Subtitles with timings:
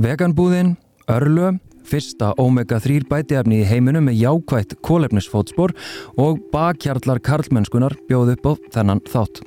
[0.00, 0.78] Veganbúðin,
[1.12, 5.74] Örlu, fyrsta omega-3 bætiefni í heiminum með jákvætt kólefnisfótspor
[6.16, 9.42] og bakkjarlar karlmennskunar bjóð upp á þennan þátt.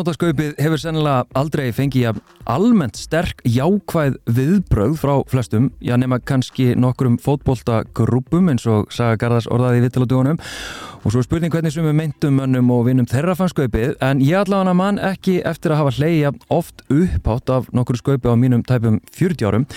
[0.00, 7.18] Áramótaskaupið hefur sennilega aldrei fengið almennt sterk jákvæð viðbröð frá flestum, já nema kannski nokkrum
[7.20, 12.40] fótboltagrúpum eins og Saga Garðars orðaði í vittaladúunum og svo spurning hvernig sem við meintum
[12.40, 16.32] mönnum og vinnum þeirra fann skaupið en ég allavega mann ekki eftir að hafa hleyja
[16.48, 19.68] oft upphátt af nokkur skaupi á mínum tæpum 40 árum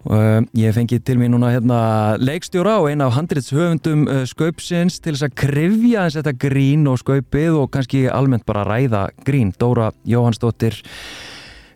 [0.00, 1.78] Uh, ég fengi til mér núna hérna,
[2.16, 7.02] leikstjóra og eina af handriðshöfundum uh, skaupsins til þess að krifja eins þetta grín og
[7.02, 9.50] skaupið og kannski almennt bara ræða grín.
[9.60, 10.78] Dóra Jóhannsdóttir,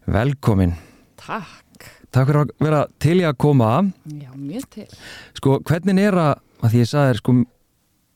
[0.08, 0.72] velkomin.
[1.20, 1.90] Takk.
[2.14, 3.70] Takk fyrir að vera til í að koma.
[4.08, 4.88] Já, mjög til.
[5.36, 7.36] Sko, hvernig er að, að því ég sagði þér, sko,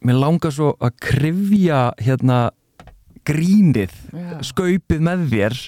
[0.09, 2.41] mér langar svo að krifja hérna
[3.29, 4.39] grínið, Já.
[4.55, 5.62] skaupið með þér.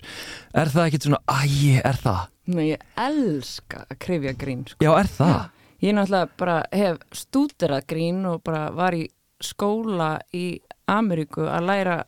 [0.62, 2.22] Er það ekkert svona, æ, er það?
[2.58, 4.66] Ég elska að krifja grín.
[4.68, 4.84] Sko.
[4.84, 5.50] Já, er það?
[5.80, 9.06] Ég náttúrulega bara hef stúderað grín og bara var í
[9.40, 11.98] skóla í Ameríku að læra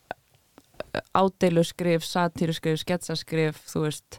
[1.16, 4.18] ádeiluskrif, satíruskrif, sketsaskrif, þú veist.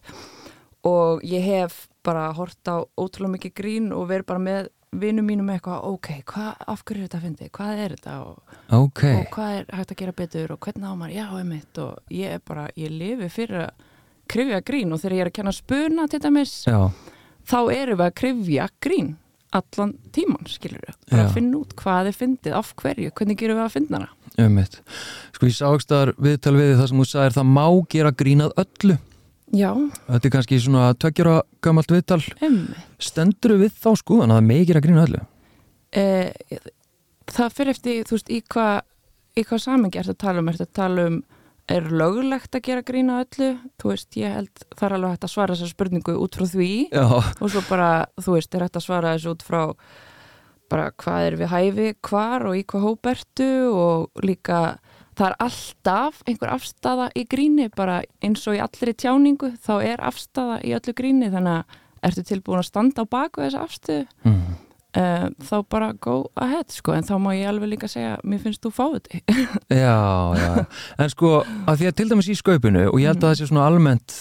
[0.87, 5.49] Og ég hef bara hort á ótrúlega mikið grín og verið bara með vinnum mínum
[5.49, 7.47] eitthvað, ok, hva, af hverju er þetta að fyndi?
[7.57, 8.17] Hvað er þetta?
[8.27, 9.03] Og, Ok.
[9.09, 12.35] og hvað er hægt að gera betur og hvernig á maður, já, einmitt og ég
[12.35, 13.87] er bara, ég lifi fyrir að
[14.31, 16.79] krifja grín og þegar ég er að kenna spuna til dæmis, Já.
[17.49, 19.15] þá erum við að krifja grín
[19.53, 23.59] allan tíman, skilur við, bara að finna út hvað er fyndið, af hverju, hvernig gerum
[23.59, 24.79] við að finna hana Ummitt.
[25.35, 28.55] Sko ég sá ekki staðar viðtal við það sem þú sagðir það má gera grínað
[28.63, 28.95] öllu.
[29.53, 29.69] Já,
[30.07, 32.17] Þetta er kannski svona tveggjara gamalt viðtal.
[32.41, 35.21] einmitt Stendur við þá skoðan að það megi gera grínað öllu?
[35.93, 36.33] eh,
[37.29, 38.81] það fyrir eftir, þú veist, í hvað
[39.37, 41.19] í hvað samengi er þetta að tala um, er þetta að tala um
[41.71, 43.51] er lögulegt að gera grína öllu?
[43.79, 46.71] Þú veist, ég held það er alveg hægt að svara þessar spurningu út frá því.
[46.91, 47.05] Já.
[47.13, 49.61] og svo bara, þú veist, er hægt að svara þessu út frá
[50.73, 54.79] bara hvað er við hæfi, hvar og í hvað hópertu og líka
[55.13, 60.03] það er alltaf einhver afstafa í gríni, bara eins og í allri tjáningu, þá er
[60.03, 64.07] afstafa í öllu gríni, þannig að ertu tilbúin að standa á baku þessa afstöðu?
[64.25, 64.55] Mm.
[64.99, 68.63] Uh, þá bara go ahead, sko, en þá má ég alveg líka segja, mér finnst
[68.65, 69.33] þú fáið þig
[69.83, 69.97] Já,
[70.39, 70.53] já.
[71.01, 73.49] En sko að því að til dæmis í skaupinu og ég held að það sé
[73.51, 74.17] svona almennt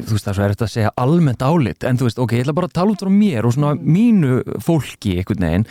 [0.00, 2.36] þú veist það er svo er þetta að segja almennt álit en þú veist, ok,
[2.38, 5.66] ég ætla bara að tala út frá mér og svona mínu fólki einhvern veginn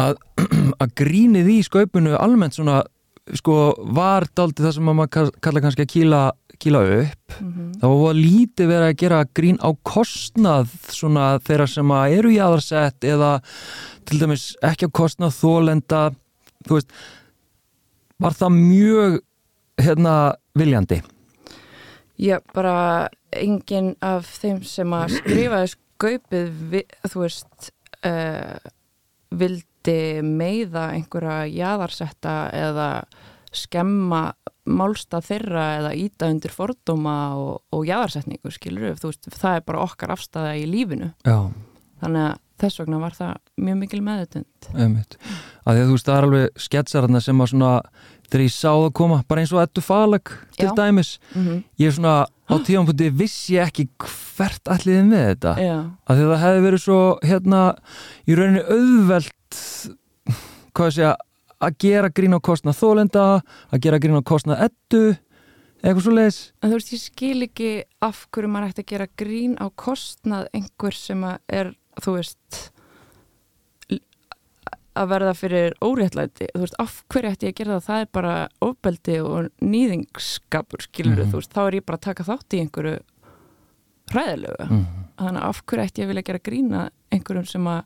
[0.00, 0.16] að,
[0.82, 2.80] að grínið í skaupinu almennt svona
[3.36, 3.56] sko
[3.94, 6.20] var daldið það sem að maður kall- kalla kannski að kýla,
[6.60, 7.38] kýla upp
[7.80, 13.08] þá var lítið verið að gera grín á kostnað svona þeirra sem eru í aðarsett
[13.08, 13.38] eða
[14.08, 16.02] til dæmis ekki á kostnað þólenda
[16.68, 16.94] þú veist
[18.20, 19.18] var það mjög
[19.80, 20.14] hérna
[20.58, 21.00] viljandi?
[22.20, 26.76] Já, bara enginn af þeim sem að skrifaði skaupið,
[27.08, 27.70] þú veist,
[28.04, 28.58] uh,
[29.30, 32.90] vildi meiða einhverja jaðarsetta eða
[33.56, 34.30] skemma
[34.66, 39.66] málsta þeirra eða íta undir fordóma og, og jaðarsetningu, skilur við, þú veist, það er
[39.66, 41.12] bara okkar afstæða í lífinu.
[41.26, 41.50] já,
[42.00, 44.68] Þannig að þess vegna var það mjög mikil meðutund.
[44.76, 45.16] einmitt
[45.64, 47.70] að því að þú veist það er alveg sketsararna sem að svona
[48.30, 50.74] þegar ég sá það koma, bara eins og ettu falag til Já.
[50.76, 51.62] dæmis, Mm -hmm.
[51.78, 55.78] ég er svona á tíðanpunkti vissi ég ekki hvert alliði með þetta Já,
[56.08, 57.74] að því að það hefði verið svo hérna
[58.28, 59.90] í rauninni auðvelt
[60.74, 61.16] hvað ég segja
[61.60, 63.24] að gera grín á kostnað þólenda
[63.70, 65.02] að gera grín á kostnað ettu
[65.80, 67.70] eitthvað svo leiðis en þú veist, ég skil ekki
[68.04, 72.60] af hverju maður ætti að gera grín á kostnað einhver sem er, þú veist
[75.00, 78.08] að verða fyrir óréttlæti, þú veist, af hverju ætti ég að gera það, það er
[78.18, 78.32] bara
[78.66, 81.30] ofbeldi og nýðingskapur, skilur Mhm.
[81.30, 82.96] þú veist, þá er ég bara að taka þátt í einhverju
[84.10, 84.86] hræðilegu, mm.
[85.16, 87.84] þannig að af hverju ætti ég að vilja gera grína einhverjum sem að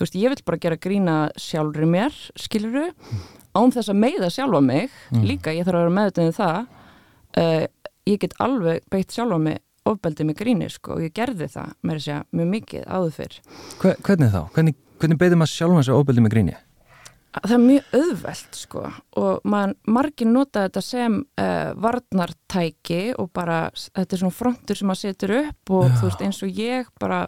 [0.00, 2.94] þú veist, ég vil bara gera grína sjálfri mér, skilur
[3.52, 5.24] án þess að meiða sjálfa mig Mm.
[5.28, 6.60] líka, ég þarf að vera meðutunni það
[7.36, 7.66] uh,
[8.08, 9.58] ég get alveg beitt sjálfa mig
[9.90, 13.38] ofbeldi með gríni, sko, og ég gerði það þess að mjög mikið áður fyrr
[13.80, 14.40] Hve, hvernig þá?
[14.54, 16.56] Hvernig, hvernig beðið maður sjálfan sig óbeldi með gríni?
[17.30, 18.80] það er mjög auðvelt sko
[19.22, 24.90] og man, margir nota þetta sem uh, varnartæki og bara þetta er svona frontur sem
[24.90, 25.92] maður setur upp og Já.
[26.00, 27.20] þú veist eins og ég bara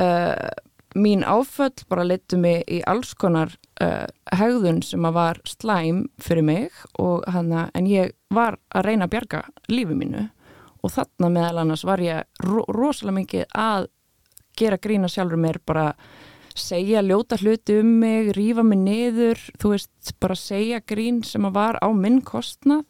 [0.00, 0.48] uh,
[0.96, 3.52] mín áföll bara leittu mig í alls konar
[3.82, 9.08] uh, hegðun sem að var slæm fyrir mig og hana, en ég var að reyna
[9.08, 10.28] að bjarga lífi mínu.
[10.84, 13.90] Og þarna meðal annars var ég ro rosalega mikið að
[14.56, 15.90] gera grína sjálfur mér bara
[16.56, 21.58] segja ljóta hluti um mig, rífa mig niður, þú veist, bara segja grín sem að
[21.58, 22.86] var á minn kostnað.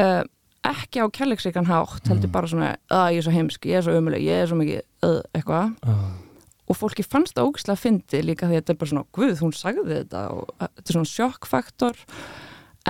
[0.00, 0.22] Uh,
[0.64, 3.96] ekki á kærleiksíkan hátt, heldur bara svona að ég er svo heimsk, ég er svo
[3.98, 5.74] ömuleg, ég er svo mikið uh, eitthvað.
[5.84, 6.23] Ah.
[6.64, 9.34] Og fólki fannst það ógislega að fyndi líka því að þetta er bara svona, guð,
[9.42, 10.22] hún sagði þetta.
[10.34, 12.00] Og uh, þetta er svona sjokkfaktor.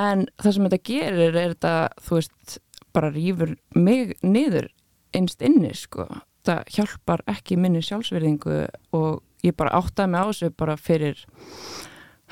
[0.05, 1.75] En það sem þetta gerir er þetta,
[2.07, 2.59] þú veist,
[2.95, 4.71] bara rýfur mig niður
[5.15, 6.07] einst inni, sko.
[6.45, 8.61] Það hjálpar ekki minni sjálfsverðingu
[8.95, 11.25] og ég bara áttaði mig á þessu bara fyrir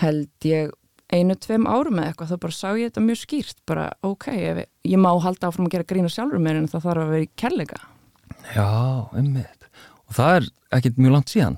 [0.02, 0.72] held ég
[1.12, 4.62] einu, tveim árum eða eitthvað, þá bara sá ég þetta mjög skýrt bara, ok, ég,
[4.88, 7.32] ég má halda áfram að gera grína sjálfur mér en það þarf að vera í
[7.42, 7.82] kærleika.
[8.54, 8.68] Já,
[9.18, 9.61] einmitt.
[10.12, 10.48] Og það er
[10.78, 11.56] ekkit mjög langt síðan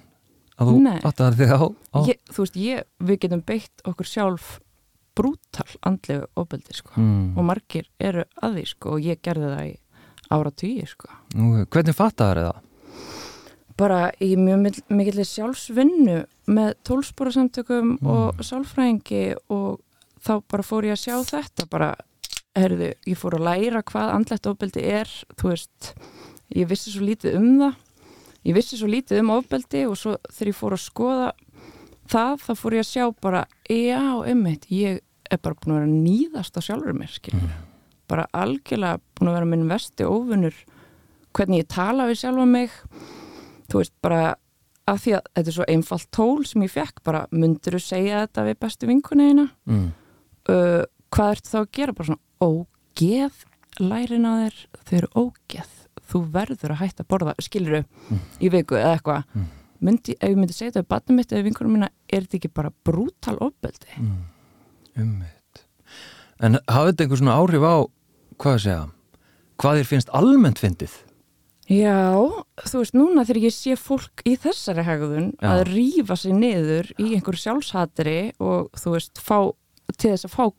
[0.55, 0.75] að þú
[1.11, 4.53] áttaðar þig á, á ég, þú veist, ég, við getum beitt okkur sjálf
[5.19, 6.93] brútal andlegu ofbeldi sko.
[6.99, 7.35] mm.
[7.39, 9.75] og margir eru að því sko, og ég gerði það í
[10.35, 11.11] ára tíu sko.
[11.35, 12.63] Nú, Hvernig fattaðar það?
[13.75, 16.21] bara í mjög mikilli sjálfsvinnu
[16.55, 18.07] með tólsporasamtökum Mm.
[18.07, 19.81] og sálfræðingi og
[20.23, 21.95] þá bara fór ég að sjá þetta bara,
[22.55, 25.95] herðu, ég fór að læra hvað andlegt ofbeldi er þú veist,
[26.55, 27.75] ég vissi svo lítið um það
[28.45, 31.31] ég vissi svo lítið um ofbeldi og svo þegar ég fór að skoða
[32.13, 35.01] það, þá fór ég að sjá bara já, einmitt, ég
[35.33, 37.55] er bara búin að vera að nýðast á sjálfur mér skilur.
[38.09, 40.57] bara algjörlega búin að vera minn vesti óvinnur
[41.35, 42.71] hvernig ég tala við sjálfa mig.
[43.73, 44.35] Þú veist bara
[44.87, 48.21] að því að þetta er svo einfalt tól sem ég fekk bara myndur þú segja
[48.27, 49.87] þetta við bestu vinkunniðina Mm.
[50.53, 51.97] uh, hvað ertu þá að gera?
[51.97, 53.41] Bara svona ógeð
[53.81, 55.74] lærin á þér þau eru ógeð
[56.13, 58.21] þú verður að hætta að borða skilur Mm.
[58.41, 59.47] í viku eða eitthvað Mm.
[60.21, 62.71] ef ég myndi segja þetta við batnum mitt eða vinkunum mína er þetta ekki bara
[62.85, 64.25] brútal ofbeldi Mm.
[64.97, 65.65] Einmitt.
[66.41, 67.77] En hafði þetta einhver svona áhrif á,
[68.39, 68.91] hvað að segja,
[69.59, 70.95] hvað þér finnst almennt fyndið?
[71.65, 72.29] Já,
[72.61, 75.49] þú veist, núna þegar ég sé fólk í þessari hegðun Já.
[75.49, 79.39] að rífa sig niður í einhverju sjálfshatri og þú veist, fá,
[79.97, 80.53] til þess að fá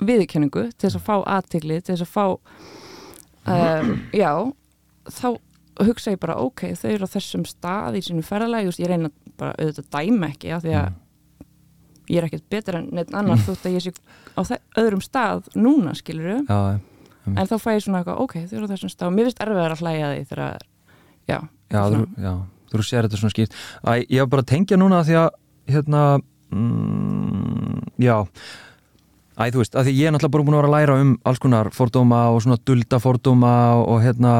[0.00, 2.26] viðurkenningu, til þess að fá aðtigli, til þess að fá
[3.46, 4.52] um, já,
[5.12, 5.28] þá
[5.88, 9.54] hugsa ég bara, ok, þau eru á þessum stað í sínu ferðalagi, ég reyna bara
[9.58, 10.88] auðvitað að dæma ekki, af því að
[12.08, 13.92] ég er ekkert betur en neitt annar þótt að ég sé
[14.34, 14.40] á
[14.80, 16.78] öðrum stað núna, skilur Já,
[17.28, 19.10] en þá fæ ég svona eitthvað, ok, þau eru á þessum stað.
[19.10, 20.62] Og mér finnst erfiðar að hlæja að því þegar,
[21.28, 21.38] já,
[21.74, 22.32] já, þú, já,
[22.72, 23.58] þú sér þetta svona skýrt.
[23.84, 25.28] Æ, ég var bara að tengja núna því að,
[25.74, 26.04] hérna,
[26.54, 28.14] mm, já,
[29.36, 31.12] æ, þú veist, að því ég er náttúrulega bara búin að vera að læra um
[31.28, 33.52] alls konar fordóma og svona dulda fordóma
[33.82, 34.34] og, hérna,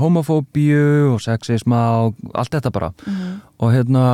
[0.00, 2.92] homofóbíu og sexisma og allt þetta bara.
[3.06, 3.40] Mhm.
[3.60, 4.04] og hérna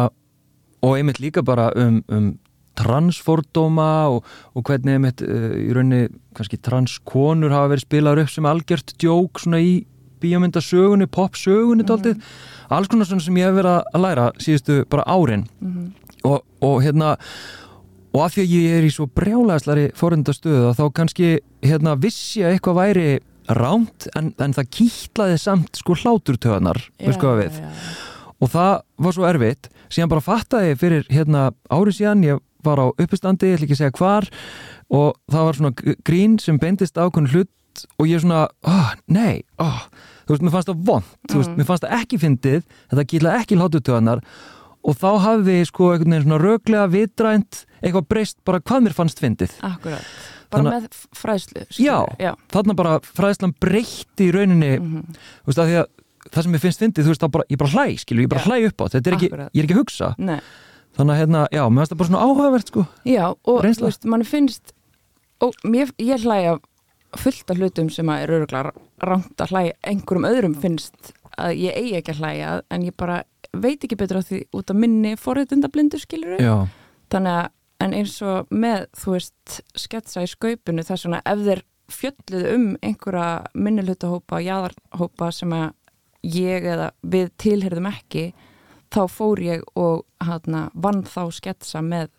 [0.82, 2.38] og einmitt líka bara um, um
[2.76, 4.24] transfordóma og,
[4.54, 9.40] og hvernig einmitt uh, í rauninni kannski transkonur hafa verið spilaður upp sem algjört djók
[9.40, 9.84] svona í
[10.20, 11.88] bíómyndasögunni, popsögunni Mhm.
[11.90, 12.22] dálítið,
[12.70, 15.92] alls konar svona sem ég hef verið að læra síðustu bara árin Mhm.
[16.24, 17.16] og, og hérna
[18.14, 22.54] og af því að ég er í svo brjálæðslari forundastöðu þá kannski hérna vissi að
[22.56, 26.80] eitthvað væri rámt en, en það kýtlaði samt sko hláturtöðanar,
[28.40, 28.72] og það
[29.06, 29.68] var svo erfitt.
[29.92, 33.82] Síðan bara fattaði fyrir hérna árið síðan ég var á uppistandi, ég ætla ekki að
[33.84, 34.26] segja hvar
[34.90, 39.44] og það var svona gr- grín sem beindist ákveðin hlut og ég svona, oh, nei,
[39.62, 39.82] oh.
[40.26, 41.56] þú veist, mér fannst það vond, þú veist, Mm.
[41.60, 44.22] mér fannst það ekki fyndið, þetta gílaði ekki hlátutöðanar
[44.86, 49.20] og þá hafði sko einhvern veginn svona röglega vitrænt eitthvað breyst bara hvað mér fannst
[49.22, 49.54] fyndið.
[49.66, 50.02] Akkurat,
[50.50, 51.98] bara Þannig- með fræðslu Já.
[52.20, 52.32] já.
[52.52, 55.02] þarna bara fræðslan breytti í rauninni Mhm.
[55.44, 55.86] þú veist, að því að
[56.30, 58.46] það sem mér finnst fyndið, þú veist, bara, ég bara hlæ, skilur, ég bara Já.
[58.50, 60.40] hlæ upp á þetta, er ekki, ég er ekki að hugsa Nei.
[60.96, 62.86] þannig að hérna, já, mér finnst það bara svona áhugavert sko.
[63.04, 63.86] Já, og Reynsla.
[63.86, 64.72] þú veist, mann finnst
[65.40, 66.58] og mér, ég hlæja
[67.16, 68.72] fullt af hlutum sem að er öruglega
[69.02, 73.22] rangt að hlæja, einhverjum öðrum finnst að ég eigi ekki að hlæja en ég bara
[73.54, 76.66] veit ekki betur á því út af minni forréttindablindu skilur já,
[77.10, 77.50] þannig að
[77.82, 82.66] en eins og með þú veist sketsa í skaupinu þess svona ef þeir fjölluð um
[82.82, 85.68] einhverja minnilhutahópa, jaðarhópa sem að
[86.26, 88.30] ég eða við tilherðum ekki
[88.94, 92.10] þá fór ég og hana, vann þá sketsa með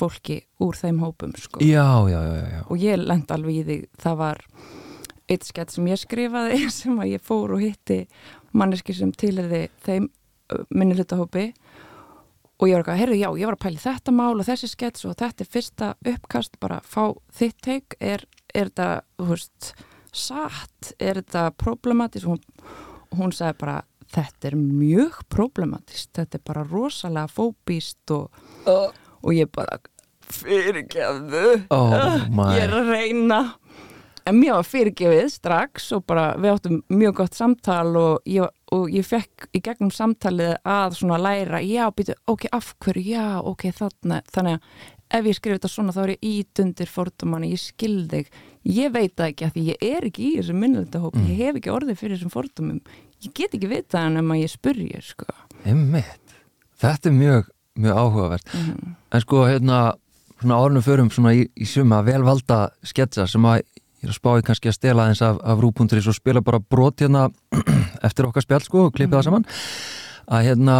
[0.00, 1.60] fólki úr þeim hópum sko.
[1.60, 2.60] já, já, já, já.
[2.68, 4.44] og ég lend alveg í því það var
[5.30, 8.04] eitt skett sem ég skrifaði sem að ég fór og hitti
[8.56, 10.08] manneski sem tilherði þeim
[10.74, 11.50] minnilhutahópi
[12.60, 15.06] og ég var eitthvað, heyrðu, já, ég var að pæli þetta mál og þessi skets
[15.08, 17.04] og þetta er fyrsta uppkast bara fá
[17.36, 19.70] þitt teik er, er þetta, þú veist
[20.12, 22.74] satt, er þetta problematis og hún,
[23.16, 23.78] hún sagði bara,
[24.10, 28.28] þetta er mjög problematist þetta er bara rosalega fóbíst og,
[28.66, 29.80] og ég bara
[30.30, 31.46] fyrirgefðu.
[31.74, 31.94] Oh
[32.36, 32.52] my.
[32.56, 33.40] ég er að reyna.
[34.28, 38.88] En mér var fyrirgefið strax og bara við áttum mjög gott samtal og ég, og
[38.94, 43.66] ég fekk í gegnum samtalið að svona læra já, býtu, ok, af hverju, já, ok,
[43.76, 44.60] þarna þannig að
[45.18, 48.28] ef ég skrif þetta svona þá er ég ítundir fordómanni, ég skil þig
[48.70, 51.26] ég veit það ekki að því ég er ekki í þessum minnlendahóp, Mm.
[51.26, 52.80] ég hef ekki orðið fyrir þessum fordómum,
[53.24, 55.26] ég get ekki vitað hann ef ég spurði, sko
[55.64, 56.36] Einmitt.
[56.80, 58.54] Þetta er mjög, mjög áhugavert.
[58.54, 58.94] Mhm.
[59.12, 59.80] En sko, hérna,
[60.40, 63.62] svona árunum förum svona í, í suma velvalda sketsa sem að
[64.00, 66.60] ég er að spá í kannski að stela aðeins af, af rúpunduris og spila bara
[66.60, 67.28] brot hérna
[68.06, 69.44] eftir okkar spjall sko og klippa það saman.
[70.30, 70.78] Að hérna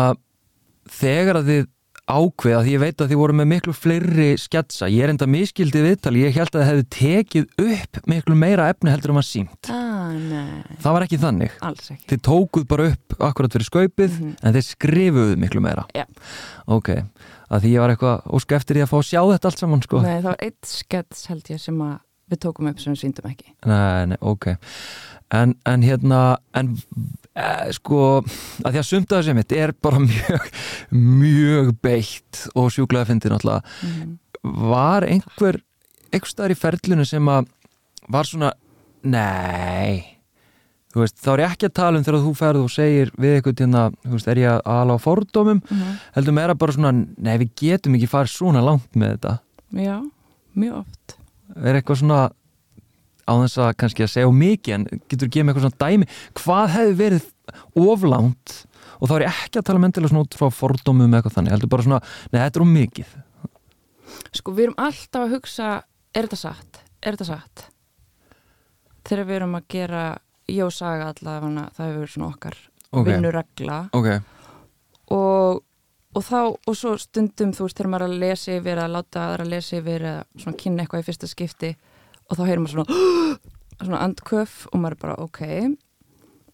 [0.91, 1.69] þegar að þið
[2.11, 5.85] ákveða því ég veit að þið voru með miklu fleiri sketsa, ég er enda miskildið
[5.87, 7.45] viðtali, ég held að þið hefði tekið
[7.77, 10.11] upp miklu meira efni heldur um að sínt ah,
[10.83, 11.55] það var ekki þannig.
[11.71, 11.99] Ekki.
[12.11, 14.33] Þið tókuð bara upp akkurat fyrir skaupið Mhm.
[14.43, 15.87] en þið skrifuðu miklu meira.
[15.95, 16.05] Já.
[16.67, 16.91] ok,
[17.50, 19.83] að því ég var eitthvað ósk eftir því að fá að sjá þetta allt saman
[19.87, 20.03] sko.
[20.03, 20.19] Nei,
[22.30, 23.52] sem að við tókum upp sem við síndum ekki.
[23.66, 24.46] Nei, nei, ok.
[25.30, 26.20] En, en hérna
[26.58, 26.72] en
[27.34, 30.49] e, sko að því að sumt að þessi mitt er bara mjög
[30.94, 33.76] mjög beitt og sjúklega fyndið náttúrulega.
[33.87, 34.16] Mm.
[34.70, 35.60] var einhver
[36.10, 37.50] einhver staðar í ferlinu sem að
[38.10, 38.54] var svona,
[39.06, 40.18] nei
[40.90, 43.37] þú veist, þá er ég ekki að tala um þegar þú ferð og segir við
[43.37, 45.62] eitthvað hérna, þú veist, er ég að ala á fordómum?
[45.70, 49.37] Mm heldur meira bara svona, nei við getum ekki farið svona langt með þetta.
[49.78, 49.96] Já,
[50.58, 51.20] mjög oft
[51.57, 52.21] er eitthvað svona
[53.30, 56.09] á þess að kannski að segja mikið en getur þú gefið mig eitthvað svona dæmi?
[56.40, 57.28] Hvað hefði verið
[57.78, 58.54] oflánt
[59.00, 61.54] og þá er ég ekki að tala mendilega svona út frá fordómum eða eitthvað þannig,
[61.54, 63.14] heldur bara svona nei, þetta er of mikið.
[64.37, 65.71] Sko, við erum alltaf að hugsa
[66.14, 66.83] er þetta satt?
[67.00, 67.64] Er þetta satt?
[69.09, 70.04] Þegar við erum að gera
[70.50, 72.59] ég og saga allavega það hefur verið svona okkar
[72.90, 73.78] ok, vinnuregla.
[73.97, 74.09] Ok,
[75.16, 75.62] og,
[76.17, 79.23] og þá og svo stundum þú veist þegar maður er að lesa yfir að láta
[79.29, 81.71] aðra að lesa yfir eða svona kynna eitthvað í fyrsta skipti
[82.31, 83.38] og þá heyrir maður svona
[83.85, 85.40] svona andköf og maður er bara ok.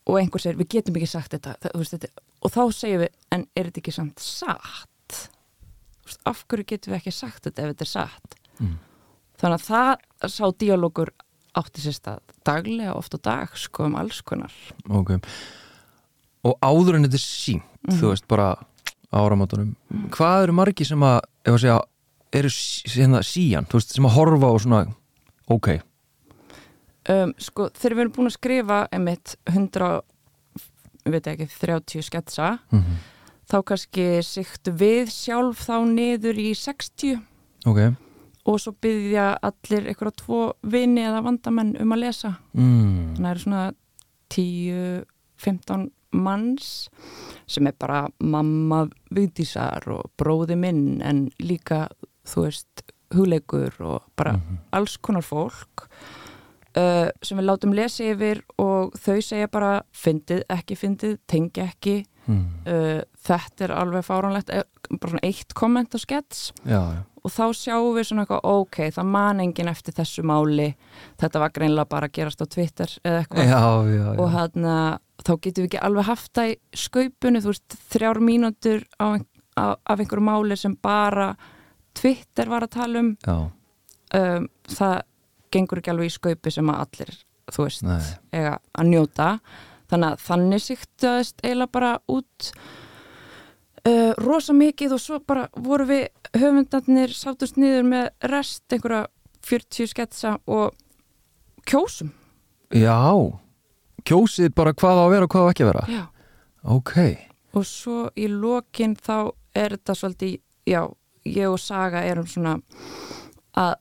[0.06, 3.14] Og einhver segir við getum ekki sagt þetta, það, veist, þetta og þá segir við
[3.34, 5.16] en er þetta ekki samt satt?
[6.06, 8.36] Veist, af hverju getum við ekki sagt þetta ef þetta er satt?
[8.60, 8.76] Mm.
[9.36, 11.10] þannig að það sá díalógur
[11.60, 14.52] átti sér stað daglega oft á dag sko um alls konar.
[14.88, 15.10] Ok.
[16.46, 17.98] Og áður en þetta er sínt Mhm.
[18.00, 18.46] þú veist bara
[19.14, 19.74] áramótunum.
[20.14, 21.80] Hvað eru margi sem að, ef að segja
[22.36, 22.52] eru
[22.96, 24.80] hérna síjan, þú veist, sem að horfa og svona,
[25.52, 25.68] ok?
[27.06, 29.90] Um, sko þegar við erum búin að skrifa einmitt 100
[31.06, 32.56] ég veit ekki 30 sketsa.
[32.74, 32.96] Mm
[33.50, 37.20] þá kannski siktu við sjálf þá niður í 60
[37.68, 37.80] ok,
[38.46, 42.32] og svo byggja allir eitthvað tvo vini eða vandamenn um að lesa.
[42.54, 43.16] Mm.
[43.16, 43.64] þannig að það eru svona
[44.36, 46.88] 10-15 manns
[47.46, 48.84] sem er bara mamma
[49.14, 51.88] viðdísar og bróði minn en líka
[52.26, 52.82] þú veist
[53.14, 54.58] hugleikur og bara Mhm.
[54.72, 55.86] alls konar fólk
[56.76, 62.04] uh, sem við látum lesa yfir og þau segja bara fyndið, ekki fyndið, tengi ekki.
[62.26, 62.46] Mm.
[62.66, 64.64] uh, þetta er alveg fáránlegt eh,
[64.98, 66.48] bara svona eitt komment á skets.
[67.22, 70.74] Og þá sjáum við svona eitthvað ok, það man enginn eftir þessu máli.
[71.18, 73.46] Þetta var greinlega bara að gerast á Twitter eða eitthvað.
[74.18, 74.66] Og hann
[75.26, 76.56] þá getum við ekki alveg haft það í
[76.86, 79.26] skaupinu, þú veist, þrjár mínútur ein-
[79.58, 81.32] á, af einhverju máli sem bara
[81.96, 83.12] Twitter var að tala um,
[84.14, 84.98] um það
[85.54, 87.14] gengur ekki alveg í skaupi sem að allir,
[87.54, 87.82] þú veist,
[88.36, 89.28] eiga að njóta.
[89.90, 92.48] Þannig að þannig siktaðist eiginlega bara út
[93.86, 99.06] uh, rosa mikið og svo bara voru við höfundarnir sáttust niður með rest einhverja
[99.46, 100.74] 40 sketsa og
[101.70, 102.10] kjósum.
[102.74, 102.98] Já,
[104.06, 105.86] kjósið bara hvað á að vera og hvað á ekki að vera?
[105.90, 106.04] Já.
[106.66, 106.94] Ok,
[107.56, 110.80] og svo í lokin þá er þetta svolítið, já,
[111.24, 112.56] ég og Saga erum svona
[113.56, 113.76] að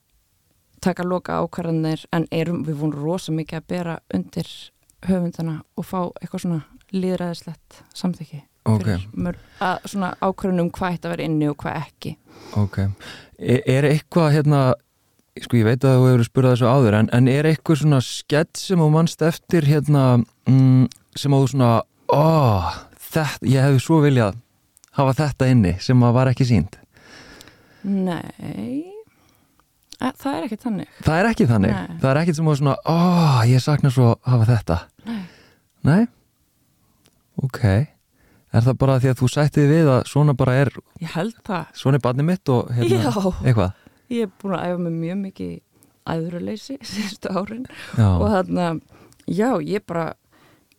[0.84, 4.50] taka loka ákvarðanir en erum, við vorum rosa mikið að bera undir
[5.06, 6.60] höfundana og fá eitthvað svona
[6.94, 11.78] líðræðislegt samþykki ok, fyrir mörg, að svona ákvarðan um hvað að vera inni og hvað
[11.82, 12.14] ekki.
[12.60, 12.78] Ok.
[13.36, 14.60] Er, er eitthvað hérna
[15.44, 18.56] sko ég veit að þú hefur spurðað þessu áður en, en er eitthvað svona skett
[18.60, 20.04] sem þú mannst eftir hérna
[20.48, 20.86] mm,
[21.18, 21.70] sem þú svona
[22.08, 22.24] ó,
[23.10, 24.38] þetta, ég hefði svo viljað
[24.96, 26.78] hafa þetta inni sem að var ekki sínt
[27.86, 28.92] Nei.
[30.02, 30.88] Að, það er ekki þannig.
[31.06, 31.98] Það er ekki þannig, Nei.
[32.02, 32.96] það er ekkit sem að svona ó,
[33.46, 34.78] ég sakna svo að hafa þetta.
[35.06, 35.20] Nei.
[35.86, 36.00] Nei?
[37.46, 37.62] Ok.
[38.56, 41.70] Er það bara því að þú sættið við að svona bara er Ég held það.
[41.78, 43.14] Svona er barnið mitt og hérna,
[43.44, 45.54] eitthvað ég er búin að æfa mig mjög mikið
[46.06, 47.64] æðruleysi síðustu árin.
[47.98, 48.66] Já, og þarna,
[49.26, 50.12] já, ég bara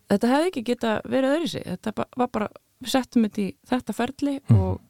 [0.08, 2.48] þetta hefði ekki geta verið öðru sig þetta var bara,
[2.80, 4.60] við settum þetta í þetta ferli Mhm.
[4.60, 4.80] og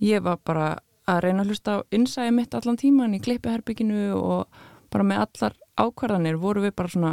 [0.00, 0.70] ég var bara
[1.08, 4.46] að reyna að hlusta á innsæði mitt allan tíman í kleipiherbygginu og
[4.90, 7.12] bara með allar ákvarðanir voru við bara svona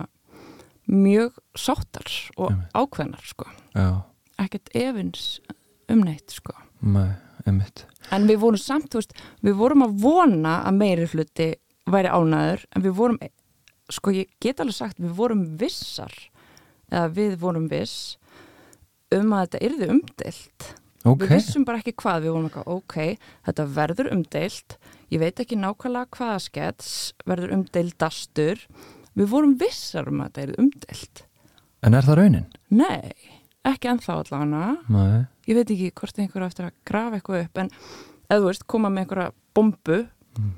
[0.88, 3.46] mjög sáttar og ákveðnar sko,
[4.40, 5.40] ekkert efins
[5.92, 6.54] um neitt sko.
[6.82, 7.12] Með,
[7.50, 7.86] einmitt.
[8.12, 11.50] En við vorum samt, þú veist, við vorum að vona að meiri hluti
[11.92, 13.20] væri ánæður en við vorum,
[13.92, 16.14] sko ég get alveg sagt, við vorum vissar
[16.92, 18.18] eða við vorum viss
[19.16, 20.72] um að þetta yrði umdeilt.
[21.02, 22.98] Ok, við vissum bara ekki hvað, við vorum eitthvað ok,
[23.48, 24.78] þetta verður umdeilt
[25.12, 26.90] ég veit ekki nákvæmlega hvaða skets
[27.28, 28.64] verður umdeildastur.
[29.18, 31.24] Við vorum vissar um að þetta yrði umdeilt.
[31.82, 32.50] En er það raunin?
[32.70, 33.12] nei,
[33.70, 37.62] ekki ennþá allavega Nei, ég veit ekki hvort einhver á eftir að grafa eitthvað upp
[37.64, 37.70] en
[38.32, 40.02] eða þú veist, koma með einhverja bombu
[40.32, 40.54] Mm.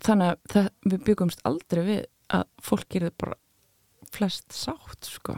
[0.00, 1.98] þannig að það, við byggumst aldrei við
[2.32, 3.34] að fólk gerir bara
[4.14, 5.34] flest sátt sko.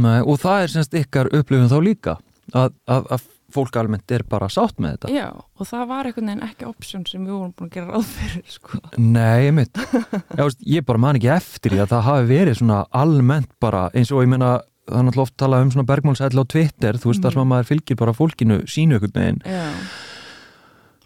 [0.00, 2.14] Nei og það er semst ykkar upplifun þá líka
[2.56, 6.30] að, að, að fólk almennt er bara sátt með þetta já, og það var einhvern
[6.32, 8.80] veginn ekki option sem við vorum búin að gera ráð fyrir sko.
[8.96, 13.52] Nei, Já, veist, Ég bara man ekki eftir því að það hafi verið svona almennt
[13.62, 14.54] bara eins og ég meina
[14.86, 17.24] það er náttúrulega oft talað um svona bergmálsætla á Twitter þú veist Mhm.
[17.24, 19.64] það sem að maður fylgir bara fólkinu sínu ykkur megin já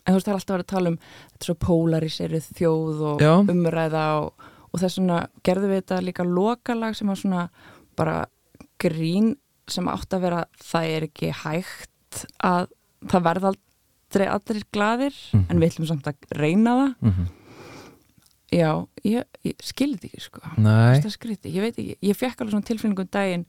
[0.09, 3.01] en þú veist, það er alltaf verið að tala um þetta er svo pólariserið þjóð
[3.13, 3.33] og Já.
[3.53, 4.33] umræða og,
[4.73, 7.49] og þess vegna gerðum við þetta líka lokalag sem var svona
[7.97, 8.27] bara
[8.81, 9.37] grín
[9.69, 12.69] sem átt að vera það er ekki hægt að
[13.07, 15.45] það verða aldrei allir gladir Mhm.
[15.51, 17.27] en við ætlum samt að reyna það mm -hmm.
[18.55, 18.71] Já,
[19.05, 20.43] ég, ég skilði ekki sko.
[21.53, 23.47] Ég veit ekki, ég fekk alveg svona tilfinningum daginn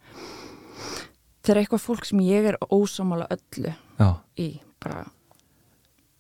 [1.46, 4.50] þegar eitthvað fólk sem ég er ósámála öllu já, í
[4.84, 5.06] bara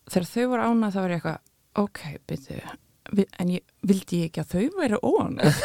[0.10, 4.44] þegar þau voru ánað þá var ég eitthvað ok, byrju en ég vildi ég ekki
[4.44, 5.62] að þau væri óánað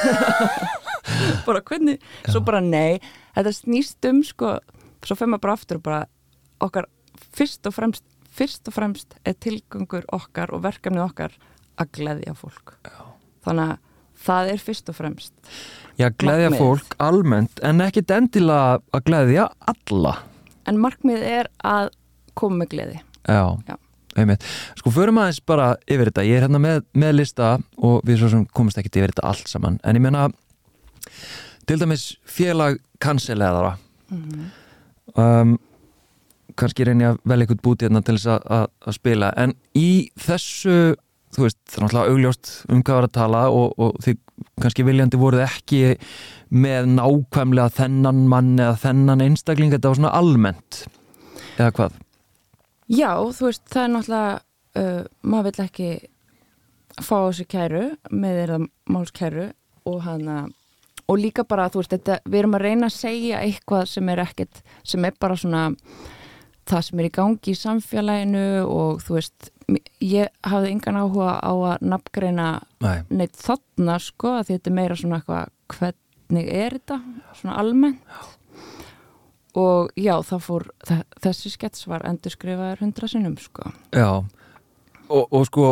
[1.47, 3.01] bara hvernig svo bara nei,
[3.37, 4.57] þetta snýst um sko,
[5.05, 6.03] svo fyrir maður bara aftur og bara
[6.65, 6.91] okkar
[7.35, 11.37] fyrst og fremst fyrst og fremst er tilgangur okkar og verkefnið okkar
[11.81, 12.75] að gleðja fólk.
[12.85, 13.01] Já.
[13.45, 13.79] þannig að
[14.25, 15.33] það er fyrst og fremst
[16.01, 16.61] já, gleðja Markmiðið.
[16.63, 20.15] fólk almennt en ekkit endilega að gleðja alla.
[20.67, 21.91] En markmið er að
[22.35, 23.01] koma með gleði.
[23.29, 23.77] Já, Já.
[24.17, 24.47] einmitt.
[24.81, 26.25] Sko, förum aðeins bara yfir þetta.
[26.25, 29.51] Ég er hérna með, með lista og við svo sem komumst ekkit yfir þetta allt
[29.53, 29.77] saman.
[29.85, 30.25] En ég meina
[31.69, 33.77] til dæmis félag kansileðara
[34.11, 34.51] mm
[35.21, 35.57] um,
[36.59, 39.31] kannski reyni að velja eitthvað búti hérna til þess að, að, að spila.
[39.43, 39.89] En í
[40.23, 40.75] þessu
[41.35, 44.21] þú veist, það er náttúrulega augljóst um hvað var að tala og, og þið
[44.63, 45.83] kannski viljandi voruð ekki
[46.55, 50.81] með nákvæmlega þennan mann eða þennan einstakling, þetta var svona almennt
[51.59, 52.01] eða hvað?
[52.91, 54.35] Já, þú veist, það er náttúrulega
[54.81, 55.89] uh, maður vill ekki
[57.03, 58.59] fá þessu kæru með þeirra
[58.95, 59.49] málskæru
[59.91, 60.43] og hana
[61.11, 64.23] og líka bara, þú veist, þetta, við erum að reyna að segja eitthvað sem er
[64.25, 65.65] ekkert sem er bara svona
[66.71, 69.51] það sem er í gangi í samfélaginu og þú veist,
[70.05, 72.49] ég hafði engan áhuga á að nafngreina
[72.85, 76.99] Nei, neitt þarna sko, að þetta er meira svona eitthvað hvernig er þetta,
[77.41, 78.01] svona almennt.
[79.55, 83.69] Og já, það fór þe- þessi skets var endur skrifaður hundra sinnum sko.
[83.95, 84.09] Já.
[85.09, 85.67] Og, og sko,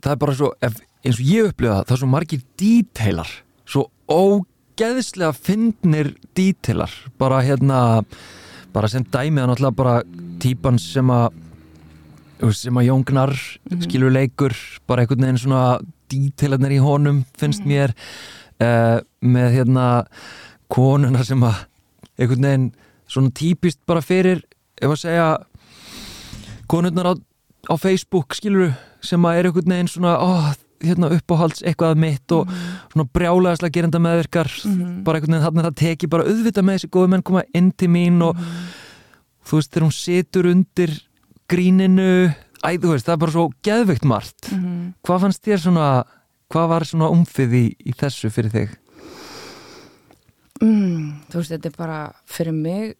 [0.00, 3.32] það er bara svo ef, eins og ég upplifa það, það er svo margir díteilar,
[3.68, 7.80] svo ógeðslega fyndnir díteilar bara hérna
[8.76, 9.96] bara sem dæmið að náttúrulega bara
[10.42, 11.42] típan sem að
[12.52, 13.32] sem að Jóngnar
[13.70, 13.82] Mhm.
[13.86, 14.52] skilur leikur
[14.86, 15.80] bara einhvern veginn svona
[16.12, 17.68] díteilarnir í honum finnst Mhm.
[17.72, 17.94] mér
[18.60, 19.86] uh, með hérna
[20.68, 21.64] konuna sem að
[22.18, 22.72] einhvern veginn
[23.08, 24.42] svona típist bara fyrir
[24.82, 25.38] ef að segja
[26.68, 27.14] konurnar á,
[27.72, 32.48] á Facebook skilur sem að er einhvern veginn svona ó, hérna uppáhalds eitthvað mitt og
[32.92, 35.04] svona brjálæðislega gerenda meðvirkar Mhm.
[35.04, 37.88] bara einhvern veginn þarna það teki bara auðvitað með þessi góðu menn koma inn til
[37.88, 38.36] mín og
[39.46, 40.90] þú veist þegar hún situr undir
[41.48, 42.34] gríninu
[42.64, 44.94] æ, veist, það er bara svo geðveikt margt Mhm.
[45.04, 46.04] hvað fannst þér svona
[46.50, 48.68] hvað var svona umfið í, í þessu fyrir þig?
[50.62, 52.96] mm, þú veist, þetta er bara fyrir mig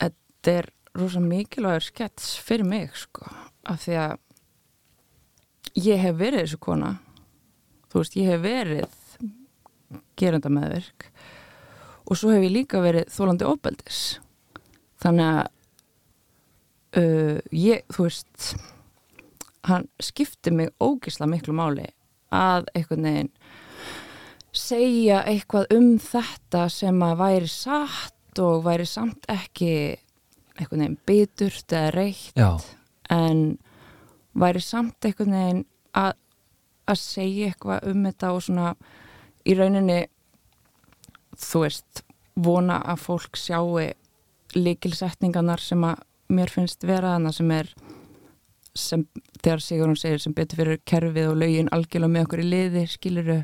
[0.00, 3.26] þetta er rosa mikilvægur skets fyrir mig sko,
[3.70, 4.16] af því að
[5.78, 6.96] ég hef verið þessu kona.
[7.92, 8.98] Þú veist, ég hef verið
[10.16, 11.08] gerenda meðverk
[12.08, 14.00] og svo hef ég líka verið þólandi óbeldis
[15.02, 15.42] þannig að
[17.00, 18.54] uh, ég, þú veist
[19.68, 21.86] hann skipti mig ógisla miklu máli
[22.34, 23.32] að einhvern veginn
[24.52, 29.72] segja eitthvað um þetta sem að væri satt og væri samt ekki
[30.58, 32.32] einhvern veginn biturt eða reitt.
[32.36, 32.58] Já,
[33.12, 33.56] en
[34.38, 35.64] væri samt einhvern veginn
[35.98, 36.12] að,
[36.88, 38.74] að segja eitthvað um þetta og svona
[39.46, 39.98] í rauninni
[41.42, 42.02] þú veist
[42.36, 43.90] vona að fólk sjáu
[44.56, 46.00] líkilsetningarnar sem að
[46.32, 47.72] mér finnst vera þannig sem er
[48.74, 49.02] sem
[49.42, 53.38] þegar Sigurðun segir sem betur fyrir kerfið og lögin algjörlega með okkur í liði skiluru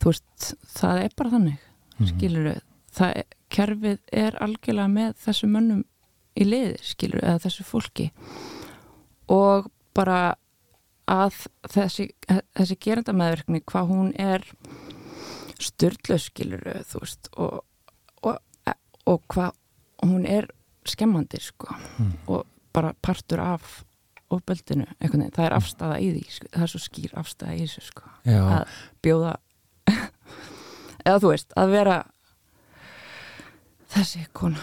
[0.00, 1.62] þú veist, það er bara þannig
[1.96, 2.08] Mhm.
[2.12, 2.50] skiluru,
[2.92, 5.78] það er, kerfið er algjörlega með þessu mönnum
[6.36, 8.10] í liði, skiluru, eða þessu fólki
[9.32, 10.34] og bara
[11.08, 11.36] að
[11.72, 12.08] þessi,
[12.56, 14.42] þessi gerandamæðverkni, hvað hún er
[17.00, 17.60] veist og,
[18.26, 18.38] og,
[19.06, 19.52] og hvað
[20.04, 20.48] hún er
[20.86, 22.12] skemmandi sko Mm.
[22.28, 22.44] og
[22.76, 23.84] bara partur af
[24.30, 24.84] ofbeldinu,
[25.32, 26.46] það er afstæða í því sko.
[26.52, 28.10] það er svo skýr afstæða í þessu sko
[28.58, 29.32] að bjóða
[31.06, 31.96] eða þú veist, að vera
[33.94, 34.60] þessi kona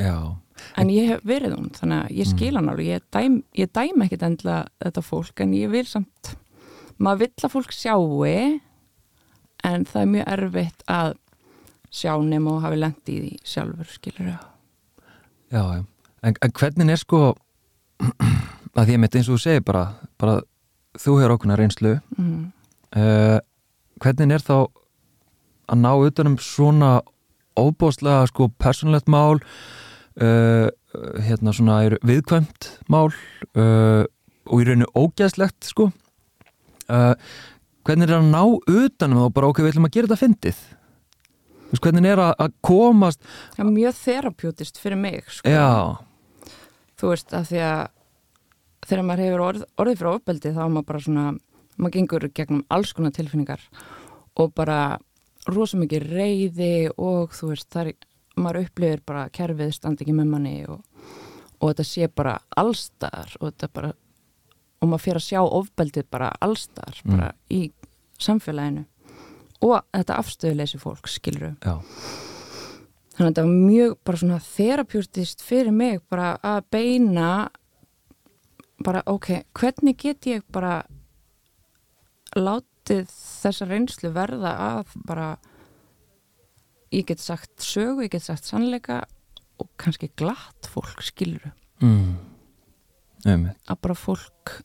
[0.00, 0.16] já,
[0.78, 4.26] en ég hef verið hún, þannig að ég skil hann alveg ég dæm, dæm ekkit
[4.28, 6.34] endla þetta fólk, en ég vil samt
[7.02, 8.24] maður vill að fólk sjáu
[9.62, 11.14] en það er mjög erfitt að
[11.92, 14.40] sjá nema og hafi lendi í því sjálfur, skilur ég
[15.52, 15.82] já, já.
[16.22, 17.22] En, en hvernig er sko
[18.78, 19.84] að því að mitt eins og þú segir bara,
[20.20, 20.40] bara
[20.98, 22.38] þú hefur okkurna reynslu mm.
[22.96, 23.38] uh,
[24.02, 24.56] hvernig er þá
[25.72, 26.92] að ná utanum svona
[27.58, 29.42] óbóðslega sko persónlegt mál
[30.20, 30.68] uh,
[31.24, 34.04] hérna svona er viðkvæmt mál uh,
[34.48, 35.90] og í rauninu ógæðslegt sko.
[36.90, 37.14] Uh,
[37.86, 39.34] hvernig er að ná utanum þá?
[39.38, 40.62] Bara ok, við ætlum að gera þetta fyndið.
[41.72, 43.22] Veist, hvernig er að, komast
[43.54, 45.48] það er mjög þerapjútist fyrir mig sko.
[45.48, 45.96] já,
[47.00, 47.86] þú veist, að því að
[48.82, 51.24] þegar maður hefur orð, orðið fyrir ofbeldi þá er maður bara svona,
[51.78, 53.64] maður gengur gegnum alls konar tilfinningar
[54.42, 54.78] og bara
[55.48, 57.96] rosa mikið reyði og þú veist, það er,
[58.36, 60.80] maður upplifir bara kerfið standi ekki með manni og,
[61.60, 63.92] og þetta sé bara allstar og þetta bara
[64.82, 67.16] og maður fyrir að sjá ofbeldið bara allstar Mm.
[67.16, 67.70] bara í
[68.18, 68.84] samfélaginu.
[69.62, 71.76] Og þetta afstöðuleysi fólk, skilur já,
[73.14, 77.28] þannig að þetta var mjög bara svona þerapjústist fyrir mig bara að beina
[78.82, 80.82] bara ok, hvernig get ég bara
[82.36, 85.28] látið þessa reynslu verða að bara
[86.92, 89.02] ég get sagt sögu, ég get sagt sannleika
[89.60, 91.52] og kannski glatt fólk skiluru,
[91.82, 92.12] mm.
[93.22, 94.56] Að bara fólk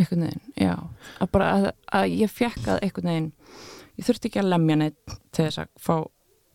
[0.00, 0.76] einhvern veginn, já.
[1.20, 3.26] Að bara að, að ég fekk að einhvern veginn
[4.00, 5.96] ég þurfti ekki að lemja neitt til þess að fá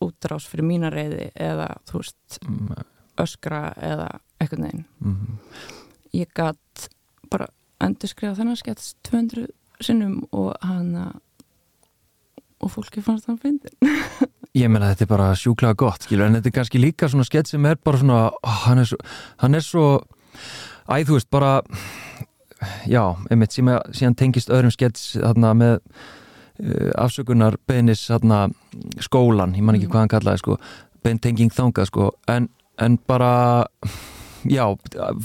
[0.02, 2.72] útrás fyrir mína reyði eða þú veist Mm,
[3.18, 4.08] öskra eða
[4.40, 4.84] einhvern veginn.
[5.02, 5.38] Mm.
[6.14, 6.88] ég gatt
[7.30, 7.46] bara
[7.80, 9.46] endur skrifa þennan skets 200
[9.80, 10.94] sinnum og hann
[12.58, 13.74] og fólki fannst hann fyndin
[14.56, 17.50] Ég meina þetta er bara sjúklega gott skilur, en þetta er kannski líka svona skett
[17.50, 18.98] sem er bara svona, ó, hann er svo
[19.42, 19.88] hann er svo,
[20.88, 21.50] æ þú veist bara,
[22.88, 28.46] já, einmitt sem síðan tengist öðrum skets þarna með uh, afsökunar benis þarna
[29.04, 29.92] skólan, ég man ekki Mm.
[29.92, 30.58] hvað hann kallaði sko,
[31.04, 32.48] bein tenging þangað sko, en,
[32.80, 33.30] en bara
[34.48, 34.64] já,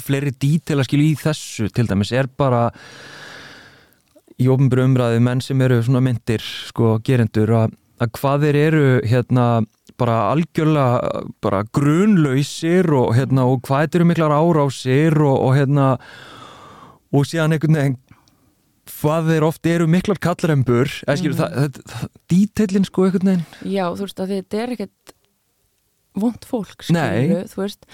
[0.04, 2.68] fleiri dítela skilur í þessu til dæmis er bara
[4.42, 8.86] í ofnbjörn umræði menn sem eru svona myndir sko gerendur að, að hvað þeir eru
[9.06, 9.48] hérna
[10.00, 15.88] bara algjörlega bara grunlausir og hérna og hvað þetta eru miklar árásir og, og hérna
[17.14, 18.00] og síðan einhvern veginn
[18.90, 20.90] hvað þeir oft eru miklar kallrembur.
[21.08, 21.44] Eða skilur Mhm.
[21.44, 23.46] það, það dítellin sko einhvern veginn.
[23.64, 25.14] Já þú veist að þetta er ekkert
[26.16, 27.86] vond fólk skilur þú veist.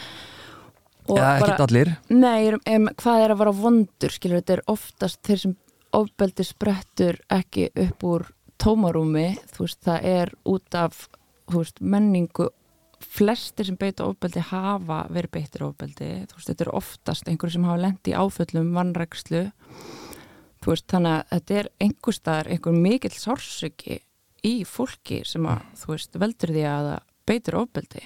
[1.09, 1.91] Eða ekkert allir.
[2.09, 5.55] Nei, em, hvað er að vera vondur, skilur, þetta er oftast þeir sem
[5.93, 8.27] ofbeldi sprettur ekki upp úr
[8.59, 11.05] tómarúmi, þú veist, það er út af,
[11.49, 12.49] þú veist, menningu,
[12.99, 17.67] flestir sem beita ofbeldi hafa verið beittir ofbeldi, þú veist, þetta er oftast einhverju sem
[17.69, 19.43] hafa lendi áföllum, vannrækslu,
[20.59, 24.01] þú veist, þannig að þetta er einhver staðar, einhver mikill sársöki
[24.45, 28.03] í fólki sem að, þú veist, veldur því að það beitir ofbeldi.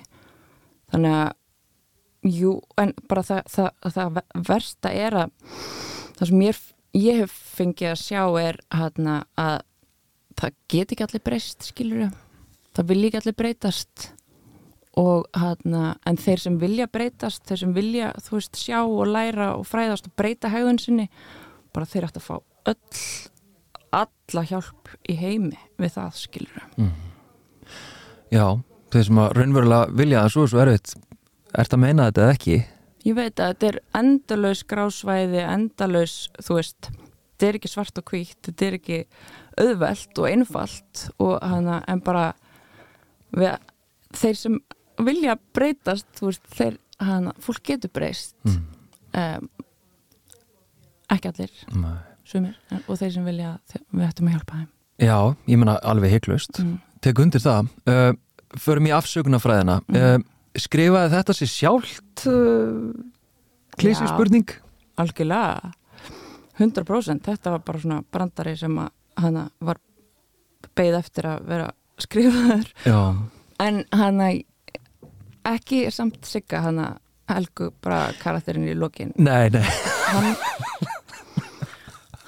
[0.94, 1.32] Þannig að
[2.24, 5.32] Jú, en bara það, það, það versta er að
[6.16, 6.60] það sem ég,
[6.96, 9.66] ég hef fengið að sjá er hana, að
[10.40, 12.12] það get ekki allir breyst, skilur
[12.74, 14.10] það vil ekki allir breytast.
[15.00, 19.56] Og hana, en þeir sem vilja breytast, þeir sem vilja þú veist, sjá og læra
[19.58, 21.08] og fræðast og breyta hegðun sinni,
[21.74, 22.36] bara þeir ætti að fá
[22.70, 23.32] öll
[23.94, 26.62] alla hjálp í heimi við það, skilur
[28.34, 28.46] já,
[28.94, 30.96] þeir sem að raunverulega vilja það svo svo erfitt
[31.54, 32.58] ert að meina þetta eða ekki?
[33.04, 38.14] Ég veit að þetta er endalaus grásvæði, endalaus, þú veist, þetta er ekki svart og
[38.14, 39.00] hvítt, þetta er ekki
[39.62, 42.32] auðvelt og einfalt og hana, en bara
[43.36, 43.58] við,
[44.18, 44.58] þeir sem
[45.04, 48.60] vilja breytast, veist, þeir, hana, fólk getur breyst, mm.
[49.20, 49.50] um,
[51.14, 51.54] ekki allir,
[52.30, 53.56] sumir, og þeir sem vilja,
[53.92, 54.70] við ættum að hjálpa þeim.
[55.04, 55.18] Já,
[55.50, 56.78] ég meina alveg heiklust Mm.
[57.02, 58.14] tek undir það uh,
[58.62, 60.26] förum í afsökunarfræðina mm.
[60.62, 62.94] skrifaði þetta sér sjálft uh,
[63.74, 64.54] klísi spurning
[65.02, 65.74] algjörlega
[66.62, 69.80] 100% þetta var bara svona brandari sem að hana var
[70.78, 71.70] beigð eftir að vera
[72.02, 72.74] skrifaður.
[72.88, 73.00] Já,
[73.64, 74.32] en hana
[75.54, 76.94] ekki samt sigga hana
[77.32, 79.14] Helgu bara karakterinn í lokin.
[79.16, 79.64] Nei, nei.
[80.12, 80.36] Hann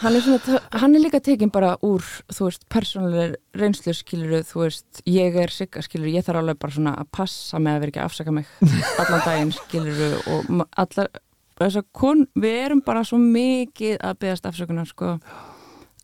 [0.06, 4.63] hann er, svona, hann er líka tekinn bara úr þú veist, persónuleg reynslu skiluru, þú
[4.65, 7.93] veist, ég er sigga skiluru, ég þarf alveg bara svona að passa með að vera
[7.93, 8.52] ekki að afsaka mig
[9.02, 11.12] allan daginn skiluru og allar
[11.56, 15.15] þess að við erum bara svo mikið að beðast afsökunar sko.
[15.15, 15.55] Að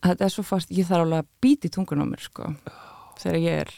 [0.01, 2.51] þetta er svo fast, ég þarf alveg að býti tungun á mér sko.
[3.21, 3.73] Þegar ég er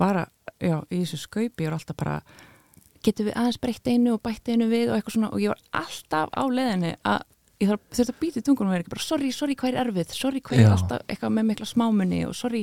[0.00, 0.24] bara,
[0.60, 2.20] já, í þessu skaupi ég er alltaf bara
[3.02, 5.62] getum við aðeins breytt einu og bætt einu við og eitthvað svona og ég var
[5.82, 7.24] alltaf á leðinni að
[7.62, 10.14] ég þarf, þurfti að býta tungunum og vera ekki bara sorry, sorry, hvað er erfið,
[10.18, 12.62] sorry, hvað er alltaf eitthvað með mikla smámunni og sorry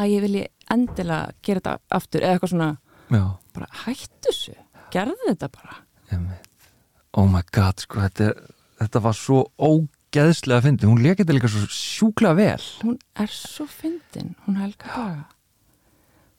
[0.00, 2.70] að ég vilji endilega gera þetta aftur eða eitthvað svona,
[3.08, 3.24] já,
[3.56, 4.56] bara hættu þessu.
[4.94, 5.78] Gerðu þetta bara.
[7.14, 8.32] Oh my god, sko þetta,
[8.82, 9.44] þetta var svo
[10.14, 12.66] ógeðslega fyndið, hún lekið þetta líka svo sjúklega vel.
[12.84, 15.24] Hún er svo fyndin, hún helga bara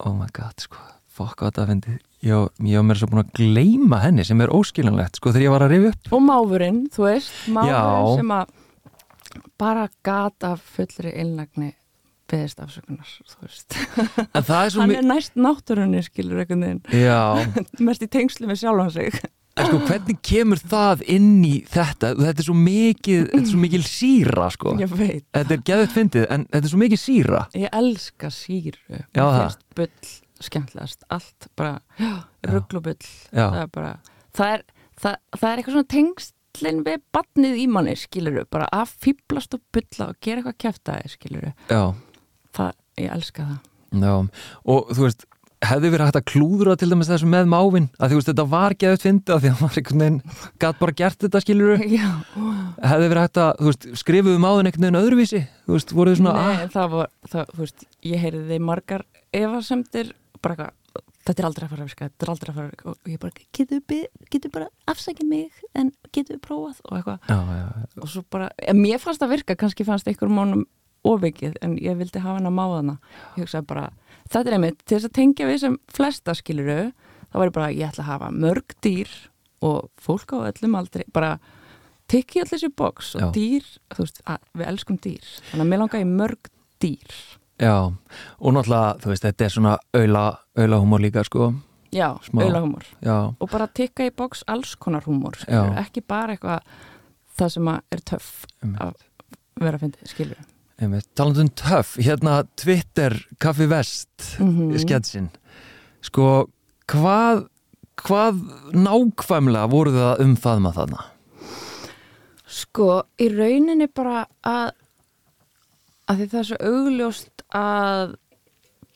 [0.04, 0.80] oh my god, sko,
[1.16, 2.00] fokk á þetta fyndið.
[2.26, 5.54] Ég, ég var mér svo búin að gleyma henni sem er óskiljanlegt, sko, þegar ég
[5.54, 6.12] var að rifja upp.
[6.16, 8.20] Og máfurinn, þú veist, máfurinn Já.
[8.20, 8.54] sem að
[9.60, 11.72] bara gata fullri einlagni
[12.32, 13.80] beðist afsökunar, þú veist.
[14.26, 19.20] Er hann er næst náttúrunni skilur einhvern veginn, mest í tengslu með sjálfan sig
[19.56, 23.62] en sko, hvernig kemur það inn í þetta, þetta er svo mikið þetta er svo
[23.64, 24.76] mikil síra, sko.
[24.84, 27.42] Ég veit, þetta er geðið fyndið, en þetta er svo mikið síra.
[27.56, 28.82] Ég elska síru.
[28.92, 29.42] Já, Mér það.
[29.42, 31.06] finnst bull skemmtilegast.
[31.16, 31.76] Allt bara,
[32.52, 32.98] rugglubull
[33.32, 33.94] það er bara,
[34.36, 34.66] það er
[35.00, 39.64] það, það er eitthvað svona tengslinn við badnið í manni, skilur bara að fýblast og
[39.76, 41.82] bulla og gera eitthvað kæftæði, skilur já,
[42.56, 43.72] það, ég elska það.
[43.96, 44.14] Já,
[44.76, 45.26] og þú veist
[45.70, 48.76] hefði verið hægt að klúðra til dæmis þessu með mávin að þú veist, þetta var
[48.84, 50.22] geðið fyndið af því að maður einhvern veginn
[50.64, 52.08] gæt bara gert þetta skilur já,
[52.86, 56.56] hefði verið hægt að, veist, skrifuðu máðin einhvern veginn öðruvísi, þú veist, voruð svona Nei,
[56.56, 60.74] ah, það var, það, þú veist, ég heyrði þeim margar efasemdir, bara eitthvað,
[61.26, 62.92] þetta er aldrei að fara að virka, þetta er aldrei að fara að virka.
[62.92, 66.82] Og ég bara, getur við, bara afsækja mig en getur við prófað?
[66.86, 68.02] Og eitthvað.
[68.02, 70.66] Og svo bara, mér fannst það virka, kannski fannst einhver mánum
[71.06, 72.96] ofvikið en ég vildi hafa henn að máðana
[73.36, 73.90] ég hugsaði bara,
[74.30, 76.80] þetta er einmitt til þess að tengja við sem flesta skiluru
[77.30, 79.14] þá var ég bara, ég ætla að hafa mörg dýr
[79.66, 81.36] og fólk á öllum aldrei bara
[82.12, 83.30] tikki allir þessi boks og Já.
[83.36, 85.30] dýr, þú veist, að, við elskum dýr.
[85.50, 86.50] Þannig að mér langaði í mörg
[86.84, 87.16] dýr.
[87.64, 90.26] Já og náttúrulega, þú veist, þetta er svona auðla,
[90.60, 91.54] auðla humor líka, sko.
[91.96, 92.44] Já, Smá.
[92.44, 95.62] auðlahúmor já, og bara tikka í boks alls konar húmor Já.
[95.80, 96.66] ekki bara eitthvað
[97.40, 98.32] það sem er töff
[98.66, 98.98] að
[99.62, 100.42] vera að fyndi, skilur
[100.82, 104.78] einmitt talandum töff, hérna Twitter Kaffi Vest mm -hmm.
[104.78, 105.30] sketsin
[106.02, 106.50] sko,
[106.88, 107.48] hvað
[107.96, 108.42] hvað
[108.74, 111.06] nákvæmlega voru það um það maður þarna?
[112.46, 114.74] Sko, í rauninni bara að
[116.06, 118.16] að því það er svo augljóst að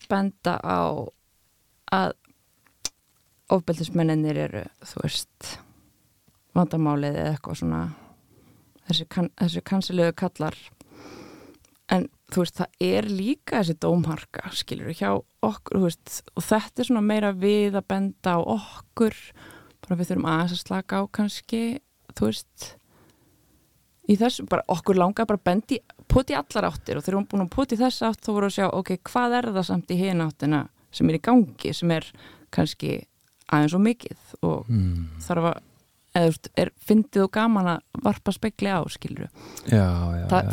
[0.09, 0.81] benda á
[1.93, 2.11] að
[3.49, 5.55] ofbeldismenninir eru, þú veist
[6.57, 7.81] vandamálið eða eitthvað svona
[8.85, 10.57] þessi, kann, þessi kansilegu kallar
[11.89, 15.09] en þú veist, það er líka þessi dómharka, skilur hjá
[15.45, 19.15] okkur, veist, og þetta er svona meira við að benda á okkur
[19.81, 21.61] bara við þurfum aðeins að slaka á kannski,
[22.13, 22.67] þú veist
[24.09, 27.51] í þessu, bara okkur langar bara bendi poti allar áttir og þegar hún búin að
[27.53, 30.63] poti þess átt þá voru að sjá, ok, hvað er það samt í hin áttina
[30.93, 32.07] sem er í gangi sem er
[32.53, 32.95] kannski
[33.53, 35.09] aðeins og mikið og Hmm.
[35.25, 35.59] þarf að
[36.17, 39.27] eða er fyndið og gaman að varpa spekli á, skilur
[39.69, 39.83] já,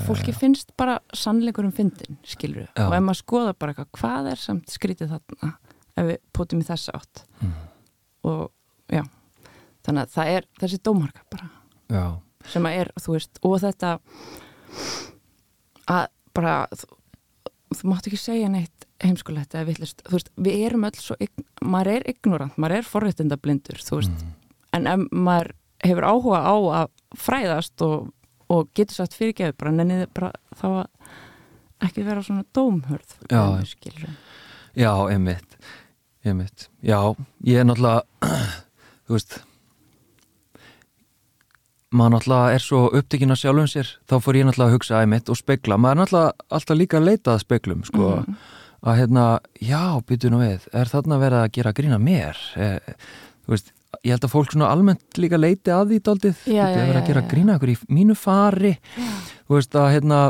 [0.06, 0.38] fólki já.
[0.38, 2.86] finnst bara sannleikur um fyndin, skilur Já.
[2.86, 5.52] og ef maður skoða bara eitthvað, hvað er samt skrítið þarna
[5.96, 7.52] ef við potum í þessa átt Mm.
[8.24, 8.50] og
[8.92, 9.02] já
[9.86, 11.48] þannig að það er þessi dómarka bara
[11.88, 12.04] já,
[12.52, 13.98] sem að er, þú veist, og þetta
[15.92, 16.88] að bara þú,
[17.76, 21.16] þú mátt ekki segja neitt heimskulegt eða villist, þú veist, við erum öll svo,
[21.62, 24.34] maður er ignorant, maður er forréttinda blindur, þú veist, Mm.
[24.76, 25.52] En ef maður
[25.84, 28.10] hefur áhuga á að fræðast og,
[28.52, 30.86] og getur satt fyrirgeðu bara nennið bara þá að
[31.86, 33.42] ekki vera svona dómhörð Já.
[33.68, 34.14] skilur
[34.76, 35.58] já, einmitt
[36.26, 36.98] einmitt, já,
[37.46, 38.02] ég er náttúrulega
[39.06, 39.36] þú veist
[41.96, 45.30] maður náttúrulega er svo upptekinn af sjálfum sér, þá fór ég náttúrulega að hugsa einmitt
[45.32, 48.36] og spegla, maður er náttúrulega alltaf líka að leita að speglum, sko Mhm.
[48.86, 49.24] að hérna,
[49.60, 52.66] já, byttu nú við er þarna verið að gera grína mér e,
[53.46, 53.72] þú veist,
[54.04, 56.98] ég held að fólk svona almennt líka leiti að því daldið Já, já, er já,
[57.00, 57.28] að gera já.
[57.30, 58.72] grína ykkur í mínu fari.
[59.46, 60.20] Þú veist að hérna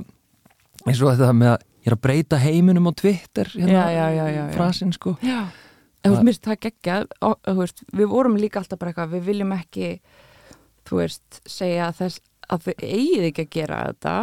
[0.87, 4.07] eins og þetta með að ég er að breyta heiminum á Twitter hérna, Já, já,
[4.17, 4.55] já, já, já.
[4.57, 5.17] frasin sko.
[5.23, 5.41] Já,
[6.07, 9.91] þú veist, það veist, við vorum líka alltaf bara eitthvað við viljum ekki,
[10.87, 14.17] þú veist segja þess að þau eigið ekki að gera þetta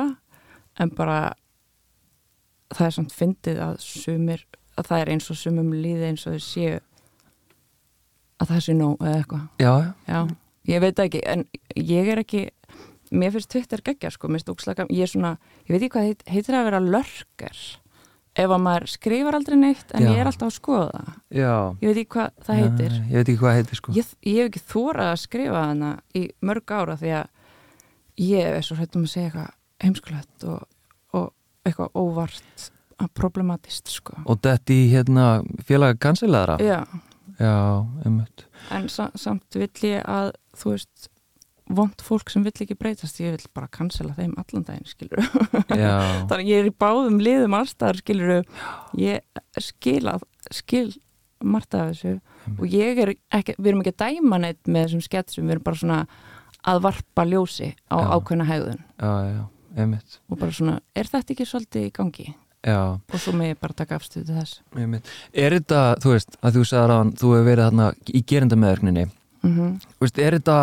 [0.84, 1.18] en bara
[2.74, 4.46] það er samt fyndið að sumir,
[4.80, 6.78] að það er eins og sumum líði eins og þau séu
[8.44, 9.46] að það sé nóg eða eitthvað.
[9.64, 9.74] Já,
[10.08, 10.20] Já,
[10.72, 11.46] ég veit ekki, en
[11.80, 12.44] ég er ekki,
[13.14, 16.60] mér finnst Twitter geggja sko, ógslaka, ég er svona, ég veit ekki hvað heit, heitir
[16.60, 17.64] að vera lörker,
[18.34, 20.10] ef að maður skrifar aldrei neitt, en Já.
[20.10, 21.04] ég er alltaf að skoða.
[21.34, 23.00] Ég veit ekki hvað það heitir.
[23.00, 23.96] Ég veit ekki hvað heitir sko.
[23.98, 27.28] Ég, ég hef ekki þórað að skrifa hana í mörg ára því að
[28.24, 29.52] ég er svo hrættum að segja eitthvað
[29.84, 30.66] heimskulegt og,
[31.14, 31.30] og
[31.68, 32.70] eitthvað óvart
[33.18, 34.16] problematist sko.
[34.26, 35.26] og þetta í hérna
[35.68, 36.84] félaga kansileðara Já,
[37.40, 37.56] já,
[38.06, 38.46] einmitt.
[38.74, 41.10] En sa samt vill ég að, þú veist,
[41.74, 45.24] vond fólk sem vill ekki breytast, ég vill bara cancela þeim allan daginn, skilur
[45.72, 45.94] já,
[46.30, 48.34] þannig ég er í báðum liðum allstaðar, skilur
[49.00, 49.24] ég
[49.64, 50.90] skil að skil
[51.44, 52.18] margt af þessu
[52.58, 55.66] og ég er ekki, við erum ekki að dæma neitt með þessum sketsum, við erum
[55.68, 56.00] bara svona
[56.64, 58.06] að varpa ljósi á Já.
[58.16, 58.84] ákveðna hegðun.
[59.00, 59.42] Já, já,
[59.84, 60.20] einmitt.
[60.32, 62.28] Og bara svona, er þetta ekki svolítið í gangi?
[62.64, 62.80] Já,
[63.14, 64.62] Og svo með ég bara taka afstöðu til þess.
[65.34, 69.06] Er þetta, þú veist, að þú sagðar að þú hefur verið þarna í gerindameðurkninni
[69.44, 70.58] mm veist, er þetta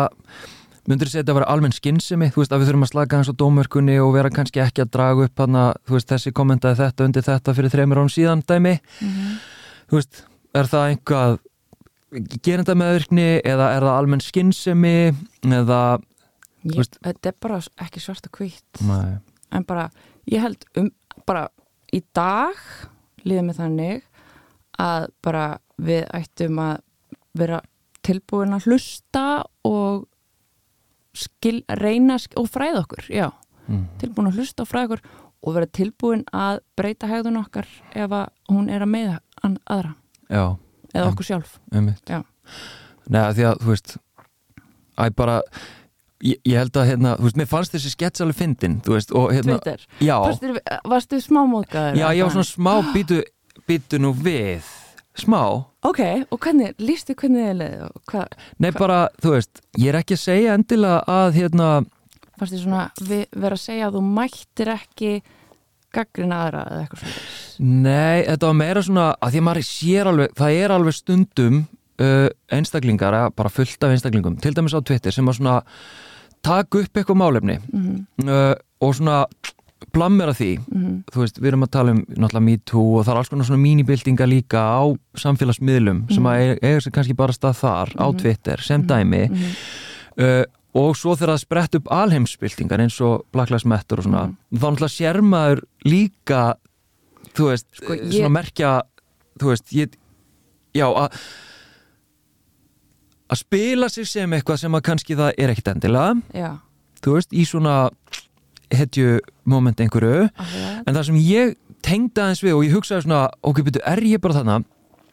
[0.89, 3.17] myndur þú segja þetta að vera almenn skinnsemi þú veist að við þurfum að slaka
[3.19, 7.05] hans á dómörkunni og vera kannski ekki að draga upp hana, veist þessi kommentaði þetta
[7.05, 8.73] undir þetta fyrir þreymur án síðan dæmi?
[9.91, 10.23] Þú veist,
[10.57, 11.37] er það einhvað
[12.43, 14.95] gerenda meðvirkni eða er það almenn skinnsemi
[15.45, 15.81] eða
[16.65, 19.17] Ég, veist- Þetta er bara ekki svart og hvitt Nei.
[19.51, 19.87] en bara,
[20.29, 20.91] ég held um
[21.25, 21.47] bara
[21.91, 22.57] í dag
[23.27, 24.07] líðum við þannig
[24.81, 25.45] að bara
[25.81, 26.77] við ættum að
[27.37, 27.61] vera
[28.05, 29.25] tilbúin að hlusta
[29.67, 30.07] og
[31.17, 33.29] skil, reyna og fræða okkur, já.
[33.67, 33.85] Mm.
[34.01, 35.03] tilbúin að hlusta og fræða okkur
[35.41, 39.17] og vera tilbúin að breyta hegðun okkar ef að hún er að meða
[39.65, 39.95] aðra.
[40.29, 40.43] Já,
[40.93, 41.57] eða okkur sjálf.
[43.11, 43.95] Nei, því að, þú veist
[45.01, 45.37] að bara
[46.25, 49.15] ég, ég held að, hérna, þú veist, mér fannst þessi skets alveg fyndin, þú veist,
[49.17, 50.53] og hérna Twitter, já, varstu,
[50.93, 51.99] varstu smámóðgæður?
[52.01, 53.19] já, ég var svona smá býtu,
[53.69, 54.69] býtu nú við
[55.19, 55.41] smá,
[55.81, 59.97] Ok, og hvernig, lístu hvernig þið leiði og hvað, nei bara, þú veist ég er
[59.97, 61.69] ekki að segja endilega að hérna,
[62.37, 65.13] varstu svona við, vera að segja að þú mættir ekki
[65.91, 70.11] gaggrina aðra eða eitthvað svona nei, þetta var meira svona að því að maður sér
[70.11, 71.57] alveg, það er alveg stundum
[72.01, 75.57] uh, einstaklingar, bara fullt af einstaklingum til dæmis á Twitter sem að svona
[76.43, 79.25] taka upp eitthvað málefni mm uh, og svona
[79.93, 81.03] blammera því -hmm.
[81.13, 83.45] þú veist, við erum að tala um náttúrulega Me Too og það er alls konar
[83.45, 84.81] svona mínibildinga líka á
[85.17, 88.17] samfélagsmiðlum sem að eiga- eiga sér kannski bara stað þar á Mhm.
[88.21, 89.43] Twitter sem dæmi Mhm.
[90.17, 94.25] uh, og svo þegar það sprett upp alheimsbildingar eins og Black Lives Matter og svona
[94.27, 94.57] Mhm.
[94.59, 96.55] þá náttúrulega sér maður líka
[97.35, 98.81] þú veist, Sko, eh, ég- svona merkja
[99.39, 99.89] þú veist, ég
[100.73, 101.11] já, að
[103.31, 106.51] að spila sig sem eitthvað sem að kannski það er ekkit endilega já,
[107.03, 107.75] þú veist, í svona
[108.71, 109.19] hetju
[109.51, 110.83] moment einhverju akkurat.
[110.87, 114.21] en það sem ég tengdi aðeins við og ég hugsaði svona, ok, byrju, er ég
[114.21, 114.59] bara þarna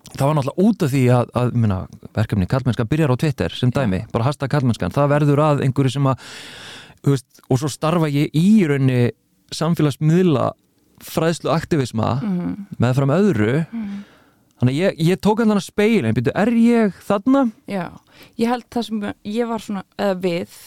[0.08, 1.78] það var náttúrulega út af því að, að minna,
[2.16, 6.06] verkefni kallmennska byrjar á Twitter sem dæmi, bara hashtag kallmennskan, það verður að einhverju sem
[6.08, 6.22] að,
[7.04, 9.00] þú veist, og svo starfa ég í raunni
[9.54, 10.46] samfélagsmiðla
[11.04, 12.54] fræðslu aktivisma Mhm.
[12.80, 14.04] með fram öðru Mhm.
[14.58, 17.44] Þannig að ég, ég tók hann þannig að speilin byrju, er ég þarna?
[17.70, 17.84] já,
[18.40, 19.06] ég held það sem
[19.38, 20.58] ég var svona, eða við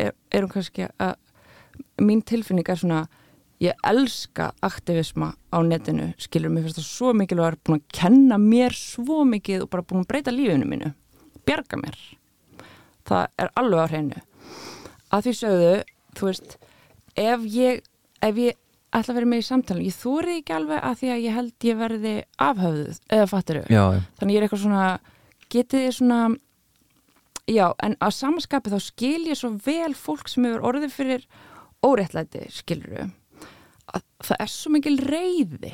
[0.00, 1.18] er, erum kannski að
[2.02, 3.02] mín tilfinning er svona
[3.62, 8.74] ég elska aktivisma á netinu skilur mér finnst það svo mikilvæg búin að kenna mér
[8.76, 10.90] svo mikið og bara búin að breyta lífinu mínu
[11.46, 11.98] bjarga mér
[13.08, 14.22] það er alveg á hreinu
[15.12, 15.72] að því sögðu,
[16.18, 16.56] þú veist
[17.18, 17.82] ef ég,
[18.24, 18.58] ef ég
[18.92, 21.66] ætla að vera með í samtalinu, ég þúri ekki alveg að því að ég held
[21.68, 22.14] ég verði
[22.48, 23.84] afhöfðuð eða fattiru, Já,
[24.20, 24.86] þannig ég er eitthvað svona
[25.52, 26.20] getið þið svona
[27.52, 31.24] já, en að samanskapi þá skil ég svo vel fólk sem hefur orðið fyrir
[31.82, 33.08] óréttlæti, skiluru
[33.92, 35.72] að það er svo mikil reyði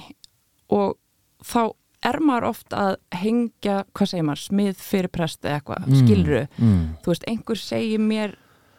[0.75, 0.97] og
[1.45, 1.61] þá
[2.09, 5.97] er maður oft að hengja, hvað segir maður, smið fyrir prest eða eitthvað, Mm.
[6.05, 8.37] skiluru mm, þú veist, einhver segir mér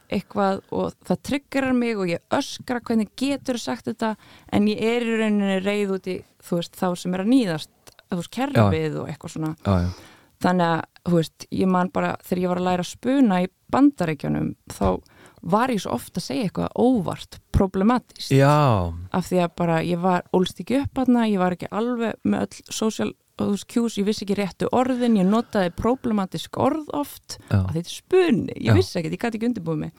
[0.09, 4.15] eitthvað og það tryggarar mig og ég öskra hvernig getur sagt þetta
[4.53, 7.93] en ég er í rauninni reyð út í þú veist, þá sem er að nýðast
[8.09, 9.53] þú veist, kerfið og eitthvað svona.
[9.65, 12.91] Já, já, þannig að, þú veist, ég man bara þegar ég var að læra að
[12.93, 14.85] spuna í bandarækjunum þá
[15.53, 18.51] var ég svo ofta að segja eitthvað óvart, problematist já,
[19.15, 22.45] af því að bara ég var ólst ekki upp aðna, ég var ekki alveg með
[22.47, 27.61] öll social þú cues, ég vissi ekki réttu orðin ég notaði problematisk orð oft já.
[27.61, 28.75] að þetta er spuni, ég Já.
[28.77, 29.91] vissi ekki, ég gæti ekki undirbúið mig.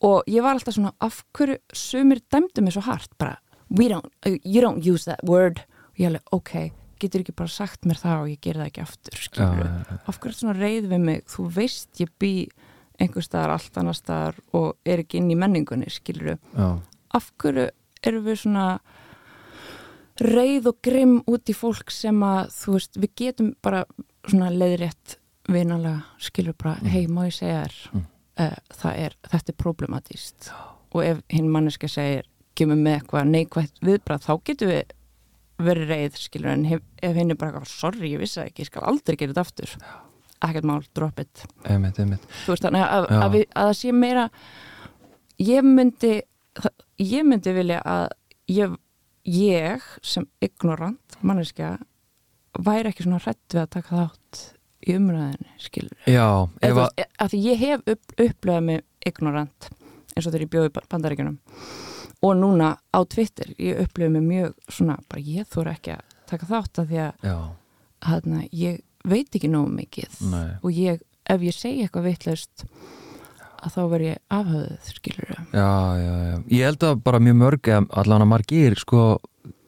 [0.00, 3.36] Og ég var alltaf svona af hverju sumir dæmdu mig svo hart bara,
[3.68, 5.60] we don't, uh, you don't use that word.
[5.92, 6.54] Og ég alveg, ok,
[7.00, 10.20] getur ekki bara sagt mér það og ég ger það ekki aftur skilur já, af
[10.20, 11.22] hverju svona reið við mig?
[11.32, 12.32] Þú veist ég bý
[13.00, 17.70] einhver staðar allt annar staðar og er ekki inn í menningunni skilur af hverju
[18.04, 18.66] erum við svona
[20.20, 23.84] reið og grimm út í fólk sem að þú veist, við getum bara
[24.28, 25.16] svona leiðrétt
[25.50, 26.88] vinalega skilur bara, Mm.
[26.92, 28.06] hei, má ég segja þér Mm.
[28.38, 30.50] uh, það er, þetta er problematíst
[30.92, 34.84] og ef hinn manneska segir kemur með eitthvað neikvægt viðbrað þá getum við
[35.60, 36.50] verið reið skilur.
[36.52, 39.40] En hef, ef hinn er bara sorry, ég vissi ekki, ég skal aldrei gera þetta
[39.40, 39.74] aftur.
[40.42, 41.42] Ekkert mál, drop it.
[41.68, 42.22] Einmitt, einmitt.
[42.46, 44.30] þú veist þannig að, að, við, að það sé meira
[45.38, 46.22] ég myndi
[46.98, 48.06] ég myndi vilja að
[48.48, 48.76] ég,
[49.26, 51.76] ég sem ignorant manneskja
[52.58, 54.40] væri ekki svona hrætt við að taka þátt
[54.80, 56.26] í umræðinni, skilur Já,
[56.64, 59.70] ef að, að, að því ég hef upp, upplöðað mig ignorant
[60.14, 61.38] eins og þegar ég bjóði bandaríkjunum.
[62.20, 66.48] Og núna á Twitter ég upplöði mig mjög svona bara ég þóra ekki að taka
[66.50, 67.28] þátt að því að
[68.08, 70.18] hana, ég veit ekki nógu mikið.
[70.32, 70.48] Nei.
[70.60, 72.66] og ég, ef ég segi eitthvað vitlaust
[73.60, 76.36] að þá verð ég afhauðið, skilur ég já, já, já.
[76.56, 77.70] Ég held að bara mjög mörg,
[78.02, 79.04] allan að margir, sko,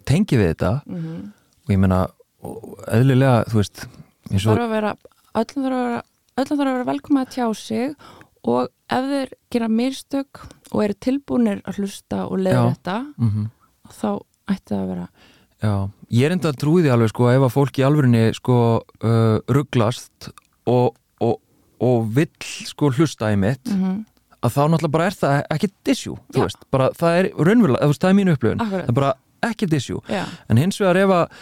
[0.09, 1.20] tengi við þetta mm -hmm.
[1.66, 2.01] og ég meina,
[2.43, 3.84] og eðlilega, þú veist,
[4.30, 4.95] eins og, þarf að vera
[5.43, 6.03] öllum þarf að vera,
[6.43, 7.95] öllum þarf að vera velkoma að tjá sig
[8.43, 13.51] og ef þeir gera mistök og eru tilbúinir að hlusta og leiða þetta mm
[13.93, 15.07] þá ætti það að vera
[15.62, 15.74] já,
[16.11, 18.57] ég er enda að trúi því alveg, sko, ef að fólk í alvörinni, sko,
[19.05, 20.30] uh, rugglast
[20.66, 20.97] og,
[21.83, 22.30] og, vill,
[22.68, 24.01] sko, hlusta í mitt, mm
[24.43, 26.47] að þá náttúrulega bara er það ekki issue, þú Já.
[26.47, 29.12] veist, bara það er raunverulega, það er mínu upplöfun, það er bara
[29.47, 29.68] ekki
[30.11, 31.39] Já, en hins vegar ef að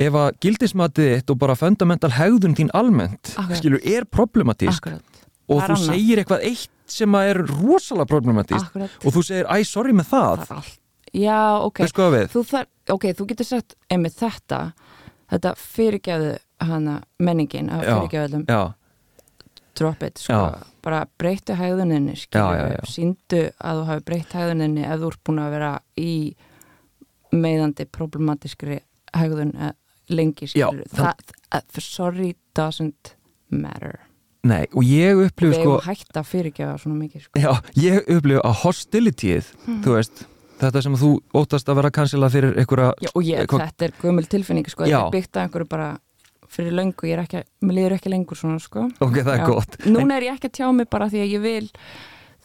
[0.00, 3.58] ef að gildismatið þitt og bara fundamental hegðun þín almennt Akkurat.
[3.60, 5.24] skilur, er problematísk akkurat.
[5.46, 5.86] og þú annað.
[5.90, 10.10] segir eitthvað eitt sem að er rosalega problematísk Akkurat, og þú segir, æ, sorry með
[10.14, 10.70] það, það
[11.10, 11.82] Já, ok,
[12.30, 14.60] þú, þar, ok, þú getur sagt einmitt þetta
[15.30, 17.86] þetta fyrirgefðu hana menningin að
[18.46, 18.74] Já.
[19.78, 20.38] Drop it, sko,
[20.82, 21.54] bara breyttu
[22.74, 22.88] já.
[22.90, 26.12] síndu að þú hafi breytt hægðuninni ef þú ert búin að vera í
[27.32, 28.80] meðandi problematískri
[29.14, 29.74] hægðun eh,
[30.10, 31.20] lengi, skilur það,
[31.84, 33.14] sorry doesn't
[33.50, 34.00] matter.
[34.42, 37.40] Nei, og ég við upplifu sko, hefum hægt að fyrirgefa svona mikið, sko.
[37.42, 39.80] Já, ég upplifu að hostilityð, Hmm.
[39.84, 40.22] þú veist
[40.60, 43.92] þetta sem þú óttast að vera kansilað fyrir einhverja, Já, og ég, Hvað- þetta er
[44.02, 45.90] gömul tilfinning sko, þetta er byggt að einhverju bara
[46.50, 48.88] fyrir löngu, ég er ekki, mér líður ekki lengur svona sko.
[48.98, 49.46] ok, það er Já.
[49.46, 51.66] gott Núna er ég ekki að tjá mig bara því að ég vil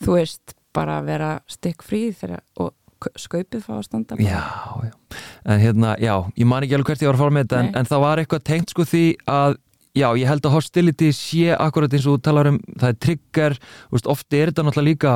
[0.06, 2.74] þú veist, bara vera stikk frí þegar, og
[3.20, 4.26] skaupið fá að standa bara.
[4.26, 5.20] Já, já.
[5.46, 7.70] En hérna, já, ég man ekki alveg hvert ég var að fara með þetta en,
[7.80, 9.58] en það var eitthvað tengt sko því að
[9.96, 13.56] já, ég held að hostility sé akkurat eins og þú talar um, það er trigger
[13.94, 15.14] veist, oft er þetta náttúrulega líka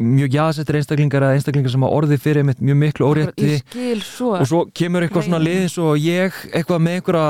[0.00, 3.58] mjög jaðsettir einstaklingar eða einstaklingar sem að orði fyrir mitt mjög miklu órétti
[4.06, 5.52] svo, og svo kemur eitthvað svona Reiðin.
[5.52, 7.26] lið eins og ég, eitthvað með einhverja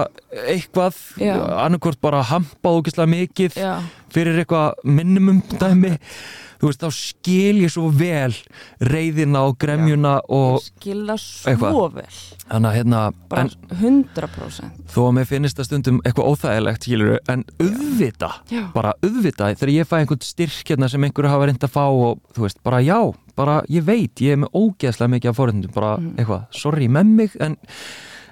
[0.55, 1.35] eitthvað, Já.
[1.67, 3.75] annarkvort bara hampað ógislega mikið já,
[4.15, 5.97] fyrir eitthvað minimum dæmi
[6.63, 8.35] þú veist, þá skil ég svo vel
[8.87, 11.97] reyðina og gremjuna og ég skil það svo eitthvað.
[11.97, 12.21] vel
[12.53, 13.01] Þannig að hérna,
[13.33, 13.51] bara en
[13.81, 19.51] 100% þó að mér finnist það stundum eitthvað óþægilegt, skilur en auðvita, Já, bara auðvita
[19.57, 22.61] þegar ég fæ einhvern styrk hérna sem einhverju hafa reynd að fá og þú veist,
[22.67, 22.99] bara já,
[23.39, 26.15] bara ég veit, ég er með ógeðslega mikið af forhendum, bara Mm.
[26.19, 27.57] eitthvað, sorry með mig, en,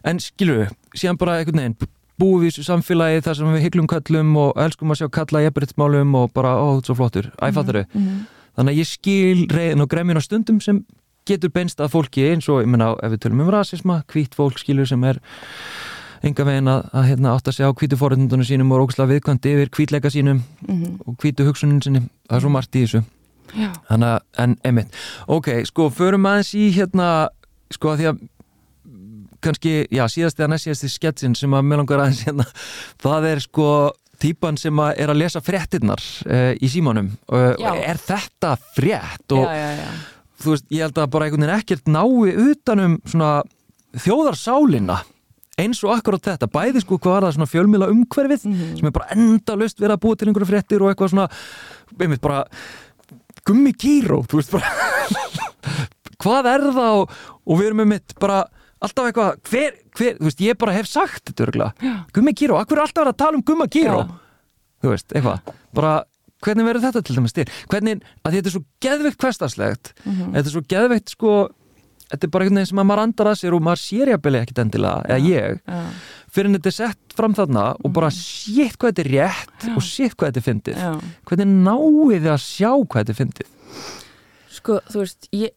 [0.05, 1.77] en skilur síðan bara einhvern veginn
[2.21, 5.45] búum við í þessu samfélagi þar sem við hyglum köllum og elskum að sjá kalla
[5.47, 8.25] jafnbryttsmálum og bara, ó, þetta er svo flottur, æfattur mhm.
[8.59, 10.83] þannig að ég skil reyðin og gremjun á stundum sem
[11.29, 14.61] getur beinst að fólki eins og, ég meina, ef við tölum um rasisma hvít fólk
[14.61, 15.21] skilur sem er
[16.27, 19.55] enga veginn að, að hérna, átt að segja á hvítu forrættundunum sínum og ógslag viðkvæmdi
[19.55, 21.01] yfir hvítleika sínum Mhm.
[21.07, 22.03] og hvítu hugsunin sinni.
[22.29, 23.05] Það er svo margt í þessu.
[23.57, 24.93] Já, þannig að, en einmitt.
[25.27, 27.29] Ok, sko, förum aðeins í hérna,
[27.71, 28.19] sko, að því að
[29.45, 32.47] kannski, já, síðast eða næst síðast í sketsin sem að mér langar aðeins hérna
[33.03, 33.69] það er sko
[34.21, 37.71] típan sem að er að lesa fréttinnar uh, í símanum uh, Já.
[37.89, 39.89] er þetta frétt og já, já, já.
[40.45, 43.31] þú veist, ég held að bara einhvern veginn ekkert nái utanum svona
[44.05, 44.99] þjóðarsálina
[45.61, 48.77] eins og akkurat þetta, bæði sko hvað var það svona fjölmila umhverfið Mhm.
[48.79, 51.27] sem er bara endalaust verið að búa til einhverju fréttir og eitthvað svona,
[52.01, 52.45] einmitt bara
[53.45, 54.71] gummi kýró, þú veist bara
[56.23, 57.13] hvað er það og,
[57.49, 58.43] og við erum einmitt bara
[58.81, 62.79] alltaf eitthvað, hver, hver, þú veist, ég bara hef sagt þetta örgulega, gummi kýró akkur
[62.81, 64.19] er alltaf að tala um gumma kýró Já.
[64.85, 65.95] þú veist, eitthvað, bara
[66.41, 70.31] hvernig verður þetta til dæmis til, hvernig að þetta er svo geðveikt hverstarslegt Mhm.
[70.35, 71.33] þetta er svo geðveikt sko
[72.11, 74.39] þetta er bara einhvern veginn sem að maður andar að sér og maður sér jafnvel
[74.41, 75.85] ekkit endilega, eða ég já,
[76.33, 79.75] fyrir en þetta er sett fram þarna og bara sétt hvað þetta er rétt Já.
[79.77, 80.81] og sétt hvað þetta er fyndið.
[80.81, 80.93] Já.
[81.29, 83.49] hvernig náið þið að sjá hvað þetta er fyndið?
[84.51, 85.53] Sko, þú veist, ég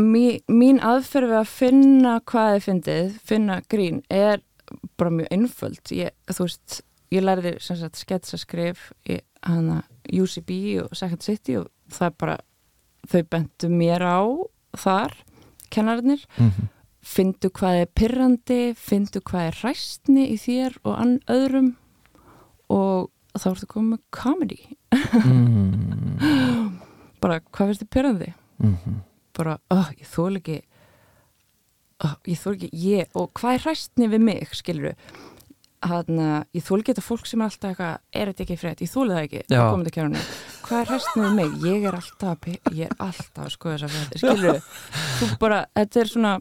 [0.00, 4.42] mín, mín aðferð við að finna hvað þið fyndið, finna grín er
[4.98, 5.92] bara mjög einföld.
[5.94, 6.80] Ég, þú veist,
[7.14, 7.24] ég
[7.80, 9.20] sagt sketsaskrif í
[10.10, 12.36] UCB og Second City og það er bara,
[13.06, 14.20] þau bentu mér á
[14.76, 15.14] þar,
[15.70, 16.68] kennarinnir mm -hmm.
[17.02, 21.76] findu hvað er pyrrandi, findu hvað er ræstni í þér og ann öðrum
[22.68, 24.62] og þá ertu komið með comedy.
[25.24, 26.16] Mm
[27.20, 29.00] bara hvað finnst þið pyrrandi -hmm.
[29.36, 30.58] Bara, oh, ég þól ekki
[32.04, 34.94] oh, ég þól ekki ég, og hvað er hræstni við mig, skilur
[35.86, 38.80] hann að ég þól ekki þetta fólk sem er alltaf eitthvað, er þetta ekki frétt,
[38.82, 39.42] ég þóli það ekki
[40.66, 41.58] hvað er hræstni við mig?
[41.66, 44.62] Ég er alltaf, ég er alltaf skoða þess að frétt, skilur
[45.20, 46.32] þú bara, þetta er svona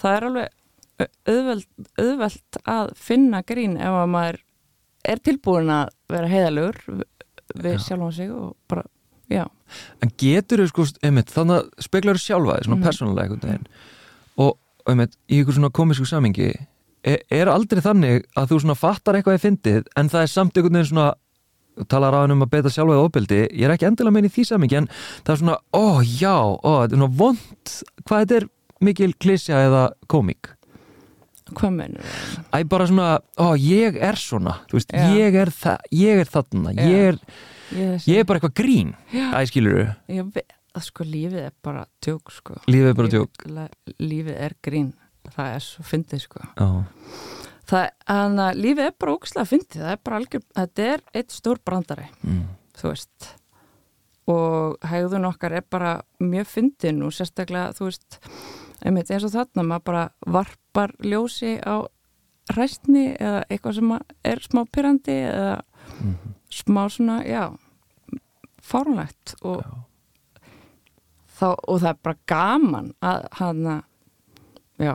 [0.00, 0.56] það er alveg
[1.00, 1.68] au- auðvelt,
[2.00, 4.40] auðvelt að finna grín ef að maður
[5.12, 6.80] er tilbúin að vera heiðalugur
[7.60, 7.82] við Já.
[7.86, 8.84] sjálfan sig og bara,
[9.30, 9.46] já.
[10.02, 12.84] En getur þau sko, einmitt, þannig að speklar þau sjálfa þig, svona Mhm.
[12.88, 13.66] persónulega einhvern veginn.
[14.38, 14.56] Og,
[14.90, 16.50] einmitt, í ykkur svona komísku samingi
[17.04, 20.54] er, er aldrei þannig að þú svona fattar eitthvað í fyndið en það er samt
[20.56, 21.14] einhvern veginn svona
[21.88, 24.32] talar á hann um að beita sjálfa í ofbeldi ég er ekki endilega meina í
[24.34, 24.88] því samingi en
[25.24, 28.48] það er svona, ó já, ó, þetta er svona vond hvað þetta er
[28.80, 30.50] mikil klísja eða komík?
[31.50, 32.44] Hvað mennur það?
[32.54, 33.06] Æ, bara svona,
[33.38, 37.18] ó, ég er svona veist, ég er, þa ég er þarna ég er,
[37.70, 39.26] Ég, ég er bara eitthvað grín Já.
[39.34, 42.56] Æ, skilur Ég veit að sko lífið er bara tjók sko.
[42.70, 44.92] lífið er bara tjók Lífið, lífið er grín.
[45.30, 46.44] Það er svo fyndið sko.
[47.70, 49.82] Það, en að lífið er bara ókslega fyndið.
[49.82, 52.40] Það er bara algjör, þetta er eitt stór brandari, mm.
[52.80, 53.28] þú veist.
[54.30, 55.92] Og hegðun okkar er bara
[56.22, 58.18] mjög fyndin og sérstaklega, þú veist,
[58.86, 60.04] einmitt eins og þarna, maður bara
[60.38, 61.82] varpar ljósi á
[62.50, 63.94] hræstni eða eitthvað sem
[64.32, 65.58] er smá pyrrandi eða
[66.00, 66.29] Mm.
[66.50, 67.50] Smá svona, já
[68.62, 69.62] fárunlegt og
[71.40, 73.62] og það er bara gaman að hann
[74.80, 74.92] já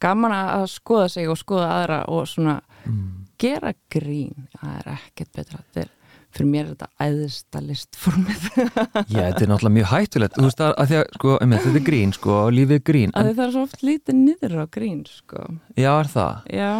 [0.00, 3.26] gaman að skoða sig og skoða aðra og svona Mm.
[3.36, 5.58] gera grín, það er ekkert betra.
[5.76, 5.88] Er,
[6.32, 8.46] fyrir mér er þetta æðista listformið.
[9.12, 10.38] Já, þetta er náttúrulega mjög hættulegt.
[10.38, 13.12] Þú veist að, að því að, sko, einmitt, þetta er grín, sko lífið er grín,
[13.12, 15.44] en, það er svo oft lítið niður á grín sko,
[15.76, 16.40] já, er það?
[16.56, 16.70] Já,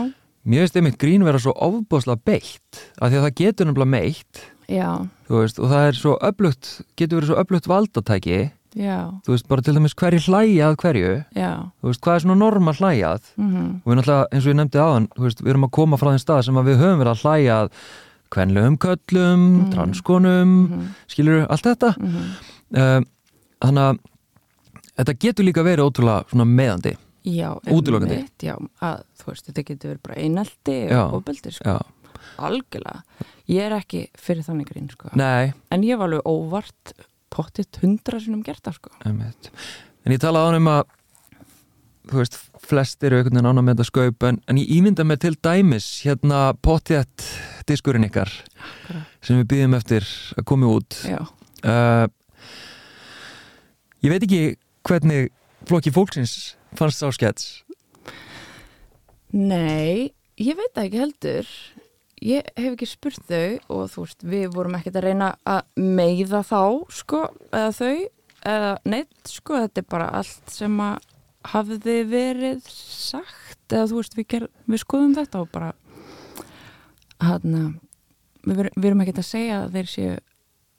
[0.51, 4.41] Mér veist einmitt grín vera svo ofbáslega beitt af því að það getur nefnilega meitt.
[5.31, 8.39] Veist, og það er svo öflugt getur verið svo öflugt valdatæki
[8.75, 8.99] já.
[9.27, 11.13] Þú veist, bara til dæmis hverju hlæja að hverju.
[11.39, 13.65] Já, þú veist, hvað er svona normal hlæjað mhm.
[13.85, 16.11] Og við náttúrulega, eins og ég nefndi áðan þú veist, við erum að koma frá
[16.13, 17.71] þeim stað sem að við höfum verið að hlæja að
[18.31, 19.71] kvenlegum köllum, Mhm.
[19.75, 21.95] transkonum mhm, skilur allt þetta?
[22.71, 23.01] Uh,
[23.63, 23.99] þannig að
[24.99, 26.97] þetta getur líka verið ótrúlega svona meðandi
[27.27, 31.77] Já, að þú veist, þetta getur verið bara einaldi og ofbeldi, sko,
[32.41, 33.03] algjörlega.
[33.51, 35.11] Ég er ekki fyrir þannig grín, sko.
[35.75, 36.95] En ég var alveg óvart
[37.31, 38.95] pottitt hundra sinum gert það, sko.
[40.07, 40.83] En ég talaði á hann um að
[42.11, 42.39] þú veist,
[42.71, 45.89] flestir eru einhvern veginn ána með þetta skaup en, en ég ímynda mig til dæmis
[46.07, 47.27] hérna potjett
[47.68, 49.12] diskurinn ykkar Akkurat.
[49.25, 50.07] sem við býðum eftir
[50.39, 50.97] að komi út.
[51.61, 52.07] Uh,
[54.05, 54.43] ég veit ekki
[54.89, 55.31] hvernig
[55.68, 57.51] flokki fólksins fannst sá skets
[59.35, 60.11] nei
[60.41, 61.53] ég veit það ekki heldur.
[62.21, 66.43] Ég hef ekki spurt þau og þú veist, við vorum ekkert að reyna að meiða
[66.45, 66.62] þá,
[66.93, 67.95] sko, eða þau
[68.51, 71.07] eða neitt, sko, þetta er bara allt sem að
[71.51, 75.71] hafði verið sagt eða þú veist, við, ger, við skoðum þetta og bara
[77.25, 77.57] hann
[78.45, 80.18] við, við erum ekkert að segja að þeir séu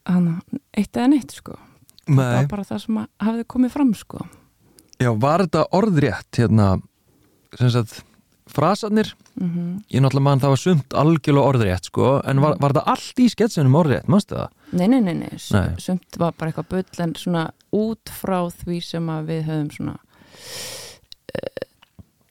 [0.10, 0.30] hann
[0.78, 1.58] eitt eða neitt, sko.
[2.06, 4.26] Það Nei, var bara það sem að hafði komið fram, sko
[5.02, 6.70] já, var þetta orðrétt hérna,
[7.58, 8.02] sem sagt
[8.52, 12.94] frasarnir, mm ég náttúrulega mann það var sumt algjörlega orðrétt sko, en var, var þetta
[12.94, 14.50] allt í sketsunum orðrétt, mannstu það?
[14.72, 15.76] Nei, nei, nei, nei, Nei.
[15.80, 19.96] sumt var bara eitthvað bull en svona út frá því sem að við höfum svona
[21.36, 21.68] uh,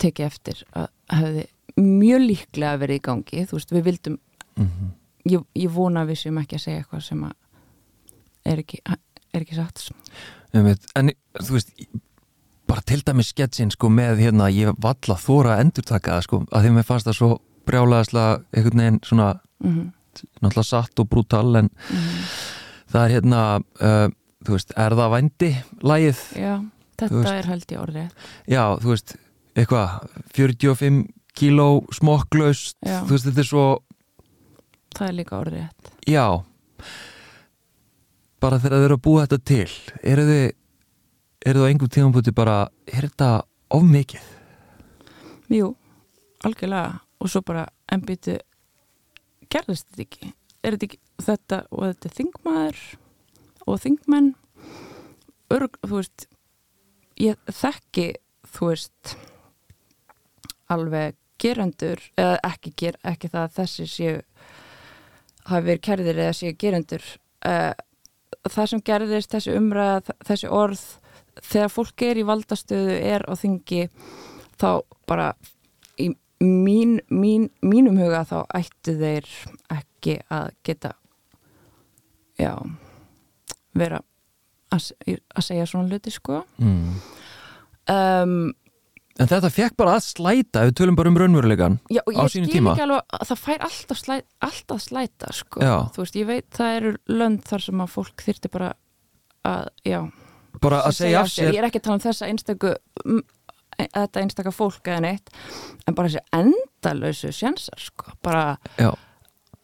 [0.00, 1.46] tekið eftir að hefði
[1.80, 4.18] mjög líklega verið í gangi, þú veist, við vildum
[4.60, 4.90] Mm -hmm.
[5.32, 7.32] ég, ég vona við séum ekki að segja eitthvað sem að
[8.44, 8.78] er ekki,
[9.32, 9.92] er ekki satt
[10.94, 11.10] En
[11.40, 11.70] þú veist
[12.70, 16.66] bara til dæmis sketsin sko með hérna ég valla þóra að endurtaka það sko að
[16.66, 17.30] því mér fannst það svo
[17.66, 19.88] brjálaðislega einhvern veginn svona mm -hmm.
[20.40, 21.70] náttúrulega satt og brútal en
[22.90, 24.08] það er hérna uh,
[24.46, 25.50] þú veist, er það vændi
[25.82, 26.54] lægið, Já,
[26.98, 27.32] þetta veist.
[27.32, 28.08] er held ég orðið
[28.46, 29.16] já, þú veist
[29.54, 29.88] eitthvað,
[30.34, 33.66] 45 kíló smokklaust, þú veist, þetta er svo
[34.96, 35.66] það er líka orðið
[36.06, 36.44] já.
[38.40, 39.70] Bara þegar þau eru að búa þetta til
[40.02, 40.59] eru þið
[41.46, 43.30] eru þið á einhver tímanbúti bara er þetta
[43.72, 44.26] of mikið?
[45.50, 45.72] Jú,
[46.44, 48.36] algjörlega og svo bara en býtu
[49.50, 52.82] gerðist þetta ekki er þetta ekki þetta og þetta er þingmaður
[53.66, 54.30] og þingmenn
[55.50, 56.26] örg, þú veist
[57.20, 58.06] ég þekki
[58.50, 59.16] þú veist
[60.70, 64.16] alveg gerendur eða ekki, ger, ekki það að þessi séu
[65.48, 67.06] hafi verið kærðir eða séu gerendur
[67.48, 67.72] uh,
[68.48, 70.84] það sem gerðist þessi umræða, þessi orð
[71.38, 73.86] þegar fólk er í valdastöðu er á þingi
[74.60, 75.32] þá bara
[76.00, 76.10] í
[76.40, 79.28] mín, mín, mínum huga þá ættu þeir
[79.76, 80.94] ekki að geta
[82.40, 82.54] já
[83.76, 84.00] vera
[84.72, 86.96] að, að segja svona luti sko mm.
[87.92, 88.40] um,
[89.20, 92.32] En þetta fekk bara að slæta við tölum bara um raunverulegan Já, og á ég
[92.32, 92.72] sínum skil tíma.
[92.72, 94.14] ekki alveg að það fær alltaf, slæ,
[94.46, 95.60] alltaf slæta sko.
[95.60, 95.74] Já.
[95.92, 98.70] þú veist, ég veit það eru lönd þar sem að fólk þyrti bara
[99.50, 99.98] að, já,
[100.62, 101.52] bara að segja af sér.
[101.54, 102.72] ég er ekki að tala um þessa einstöku
[103.04, 103.20] mm,
[103.78, 105.30] e- þetta einstaka fólk eða neitt
[105.86, 108.92] en bara þessi endalösu sjensar sko, bara, Já,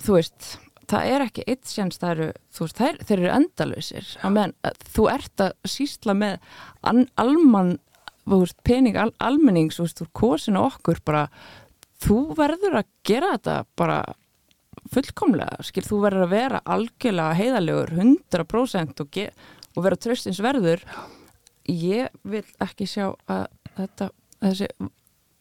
[0.02, 0.52] þú veist
[0.86, 4.54] það er ekki eitt sjens, það eru þú veist, þeir, þeir eru endalösir á meðan
[4.66, 6.36] að þú ert að sísla með
[6.86, 7.74] an, almann
[8.26, 11.26] þú veist, pening al, almennings, veist, þú kosinu okkur bara,
[12.02, 13.98] þú verður að gera þetta bara
[14.92, 19.30] fullkomlega, skil, þú verður að vera algjörlega heiðalegur, 100% og, ge,
[19.76, 20.82] og vera tröstins verður
[21.70, 23.46] ég vil ekki sjá að
[23.76, 24.10] þetta,
[24.44, 24.68] þessi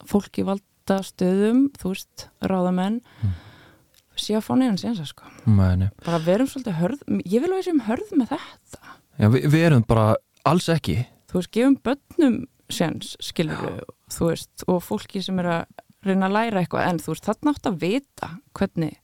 [0.05, 3.01] fólki valda stöðum, þú veist ráðamenn
[4.15, 5.27] sé að fá neðan sénsa, sko.
[5.43, 9.47] Mæni bara verum svolítið hörð, ég vil að við séum hörð með þetta, Já, við,
[9.53, 10.09] við erum bara
[10.47, 10.97] alls ekki.
[11.31, 12.37] Þú veist, gefum börnum
[12.71, 13.81] séns, skilur við,
[14.11, 17.47] þú veist og fólki sem er að reyna að læra eitthvað en þú veist, það
[17.47, 18.97] nátt að vita hvernig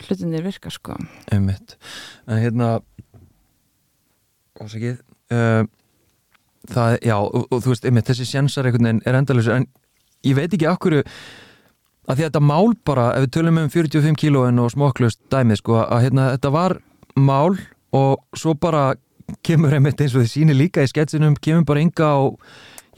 [0.00, 0.96] hlutinir virka, sko.
[1.34, 1.76] Einmitt.
[2.30, 2.70] En hérna
[4.60, 4.98] ásakið
[5.34, 5.66] uh,
[6.70, 9.68] það, já, og, og þú veist, einmitt þessi sjensar einhvern veginn er endalus en
[10.26, 14.18] ég veit ekki okkur að því að þetta mál bara, ef við tölum um 45
[14.20, 16.76] kílóin og smokklust dæmið sko, að hérna, þetta var
[17.18, 17.54] mál
[17.96, 18.90] og svo bara
[19.46, 22.40] kemur einmitt eins og þið sýnir líka í sketsinum kemur bara ynga og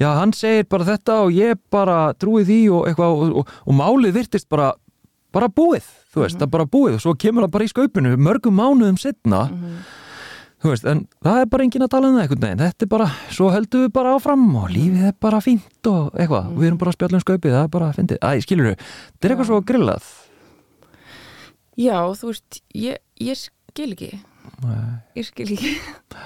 [0.00, 3.76] já, hann segir bara þetta og ég bara trúi því og eitthvað og, og, og
[3.76, 4.72] málið virtist bara
[5.32, 8.16] bara búið, þú veist, það er bara búið og svo kemur það bara í skaupinu
[8.20, 10.01] mörgum mánuðum setna þú
[10.70, 13.06] veist, en það er bara engin að tala um það einhvern veginn, þetta er bara,
[13.34, 16.78] svo höldum við bara áfram og lífið er bara fínt og eitthvað, og við erum
[16.82, 19.50] bara að spjalla um skaupið, það er bara fyndið, æ, skilur við, þetta er eitthvað
[19.50, 20.12] svo grillað.
[21.82, 24.12] Já, þú veist, ég, ég skil ekki.
[25.18, 25.74] Ég skil ekki.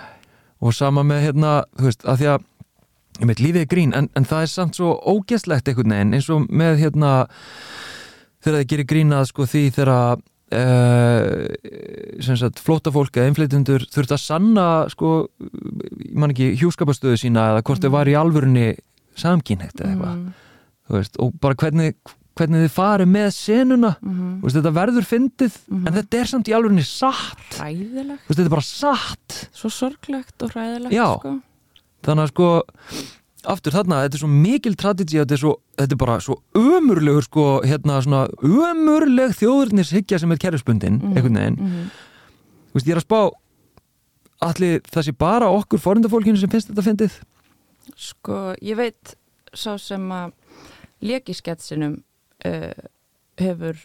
[0.64, 2.46] Og sama með hérna, þú veist, að því að
[3.16, 6.28] ég veit, lífið er grín, en, en það er samt svo ógeslegt einhvern veginn, eins
[6.32, 7.12] og með hérna,
[8.44, 10.18] þegar það gerir grínað sko því þegar
[10.54, 11.48] Uh,
[12.22, 15.08] sagt flótafólk eða einfleitundur þurft að sanna sko,
[16.28, 18.68] ekki hjúskapastöðu sína eða hvort þau var í alvörunni
[19.18, 20.20] samkynhægt eða eitthvað.
[20.94, 21.96] Veist, og bara hvernig,
[22.38, 23.90] hvernig þið farið með senuna.
[23.98, 24.30] Mhm.
[24.38, 27.58] þú veist, þetta verður fyndið en þetta er samt í alvörunni satt.
[27.58, 29.38] Veist, þetta er bara satt.
[29.52, 31.40] Svo sorglegt og ræðilegt sko.
[32.06, 32.50] þannig að sko
[33.46, 35.36] aftur þarna, þetta er svo mikil tradití þetta
[35.78, 41.16] þetta er bara svo ömurlegur sko, hérna svona ömurleg þjóðurnishyggja sem er kerfspundin Mhm.
[41.16, 41.90] einhvern veginn Mhm.
[42.70, 43.30] Þú veist, ég er að spá
[44.42, 47.20] allir sé bara okkur forendafólkinu sem finnst þetta fyndið
[47.96, 49.14] Sko, ég veit
[49.54, 50.32] sá sem að
[51.06, 52.02] lék í sketsinum
[52.44, 52.72] uh,
[53.38, 53.76] hefur,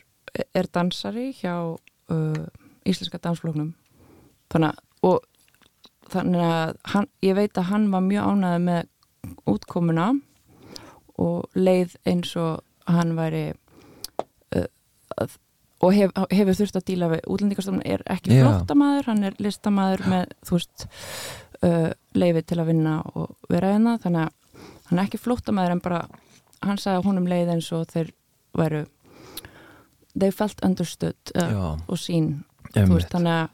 [0.55, 1.77] er dansari hjá
[2.09, 2.45] uh,
[2.85, 3.73] Íslenska dansflóknum
[4.51, 5.19] þannig að, og
[6.11, 8.87] þannig að hann, ég veit að hann var mjög ánæði með
[9.49, 10.11] útkomuna
[11.21, 14.67] og leið eins og hann væri uh,
[15.21, 15.37] að,
[15.81, 18.43] og hef, hefur þurft að díla við útlendingastofnun er ekki Já.
[18.45, 20.87] flóttamaður, hann er listamaður með, þú veist
[21.65, 25.83] uh, leiði til að vinna og vera hérna þannig að hann er ekki flóttamaður en
[25.83, 26.01] bara
[26.61, 28.11] hann sagði að honum leið eins og þeir
[28.57, 28.85] væru
[30.17, 32.41] they felt understood uh, og sín
[32.73, 33.47] veist, þannig að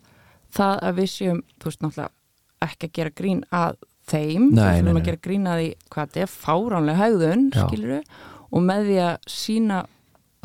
[0.57, 4.81] það að við séum þú veist náttúrulega ekki að gera grín að þeim, Nei, nei,
[4.81, 7.61] þurfum að gera grín að því hvað þetta er fáránlega haugðun Já.
[7.67, 8.03] skilur
[8.47, 9.79] og með því að sína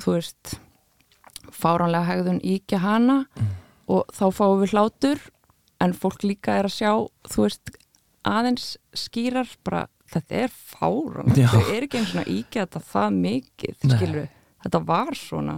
[0.03, 0.55] þú veist
[1.53, 3.49] fáránlega haugðun íkja hana Mm.
[3.93, 5.19] og þá fáum við hlátur
[5.83, 6.93] en fólk líka er að sjá
[7.29, 7.73] þú veist
[8.25, 11.49] aðeins skýrar bara þetta er fáránlega Já.
[11.53, 13.97] þau er ekki eins og íkja þetta það mikið Nei.
[13.97, 14.29] skilur
[14.63, 15.57] þetta var svona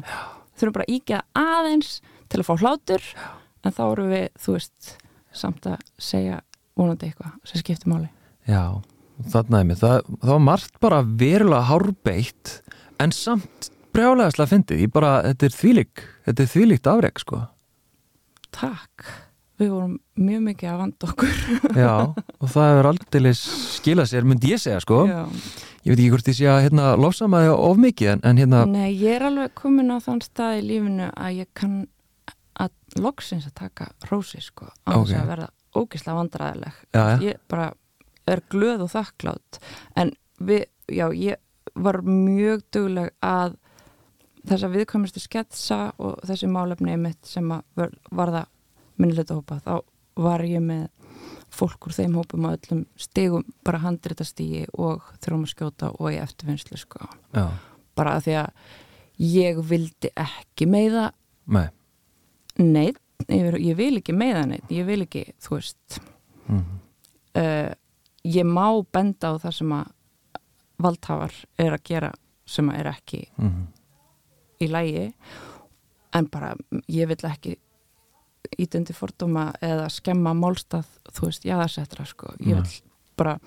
[0.57, 3.03] þurfum bara íkja aðeins til að fá hlátur
[3.65, 4.97] en þá erum við, þú veist
[5.35, 6.41] samt að segja
[6.79, 8.09] vonandi eitthvað sem skiptir máli.
[8.51, 8.63] Já,
[9.33, 9.81] þarna er mér.
[9.81, 12.57] Það, það var margt bara verulega hárbeitt
[13.03, 17.43] en samt brjálega fyndið, ég bara, þetta er þvílík þetta er þvílíkt afreg, sko.
[18.55, 19.05] Takk,
[19.61, 21.39] við vorum mjög mikið að vanda okkur.
[21.85, 25.05] Já, og það hefur aldrei skilað sér, myndi ég segja, sko.
[25.11, 25.23] Já.
[25.85, 28.89] ég veit ekki hvort ég sé að hérna lofsamaði of mikið, en, en hérna Nei,
[28.99, 31.83] ég er alveg komin á þann stað í lífinu að ég kann
[32.55, 35.19] að loksins að taka rósi sko, á þess Ok.
[35.23, 36.81] að verða ógislega vandræðileg
[37.25, 37.73] ég bara,
[38.31, 39.61] er glöð og þakklátt
[40.01, 41.41] en við, já, ég
[41.75, 43.57] var mjög dugleg að
[44.45, 48.51] þessa viðkvæmustu sketsa og þessi málefni mitt sem að var, var það
[49.01, 49.75] minnilegta hópa, þá
[50.25, 50.89] var ég með
[51.55, 56.19] fólk úr þeim hópum á öllum stegum, bara handritastígi og þurfum að skjóta og í
[56.23, 57.09] eftirvinnslu sko.
[57.35, 57.47] Já,
[57.99, 58.51] bara að því að
[59.25, 61.09] ég vildi ekki meiða
[61.47, 61.69] nei.
[62.59, 65.99] neitt, ég, ég vil ekki meiða neitt, ég vil ekki, þú veist
[66.49, 66.63] mm.
[67.41, 67.73] uh,
[68.25, 69.93] ég má benda á það sem að
[70.85, 72.13] valdhafar er að gera
[72.45, 73.67] sem að er ekki Mm.
[74.61, 75.07] í lægi
[76.15, 76.55] en bara
[76.89, 77.57] ég vil ekki
[78.61, 82.83] ítundi fordóma eða skemma málstað, þú veist, jáðarsettra sko, ég vil
[83.17, 83.39] bara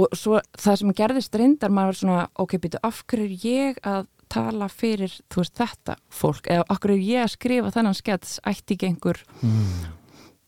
[0.00, 4.06] og svo það sem gerðist reyndar maður svona, ok, býtu, af hverju er ég að
[4.30, 8.76] tala fyrir, þú veist, þetta fólk, eða hverju er ég að skrifa þennan skets, ætti
[8.76, 9.88] ekki einhver Mm.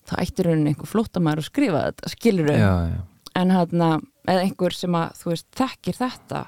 [0.08, 2.72] það ætti rauninni einhver flótamaður að skrifa þetta, skilur já,
[3.34, 3.82] en hann
[4.28, 6.44] eða einhver sem að, þú veist, þekkir þetta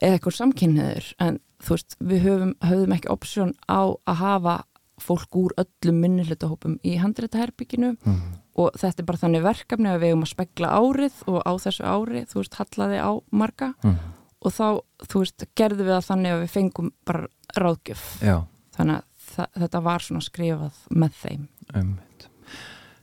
[0.00, 4.56] eða einhver samkynniður en þú veist, við höfum, höfum ekki opsjón á að hafa
[5.00, 8.20] fólk úr öllum minnihlutahópum í handreitaherbygginu mm.
[8.56, 11.84] og þetta er bara þannig verkefni að við höfum að spegla árið og á þessu
[11.84, 13.98] ári, þú veist, hallaði á marga Mm.
[14.46, 14.66] Og þá,
[15.10, 17.26] þú veist, gerðum við það þannig að við fengum bara
[17.56, 18.04] ráðgjöf.
[18.22, 18.36] Já.
[18.76, 21.46] Þannig að það, þetta var svona skrifað með þeim.
[21.74, 22.28] Einmitt,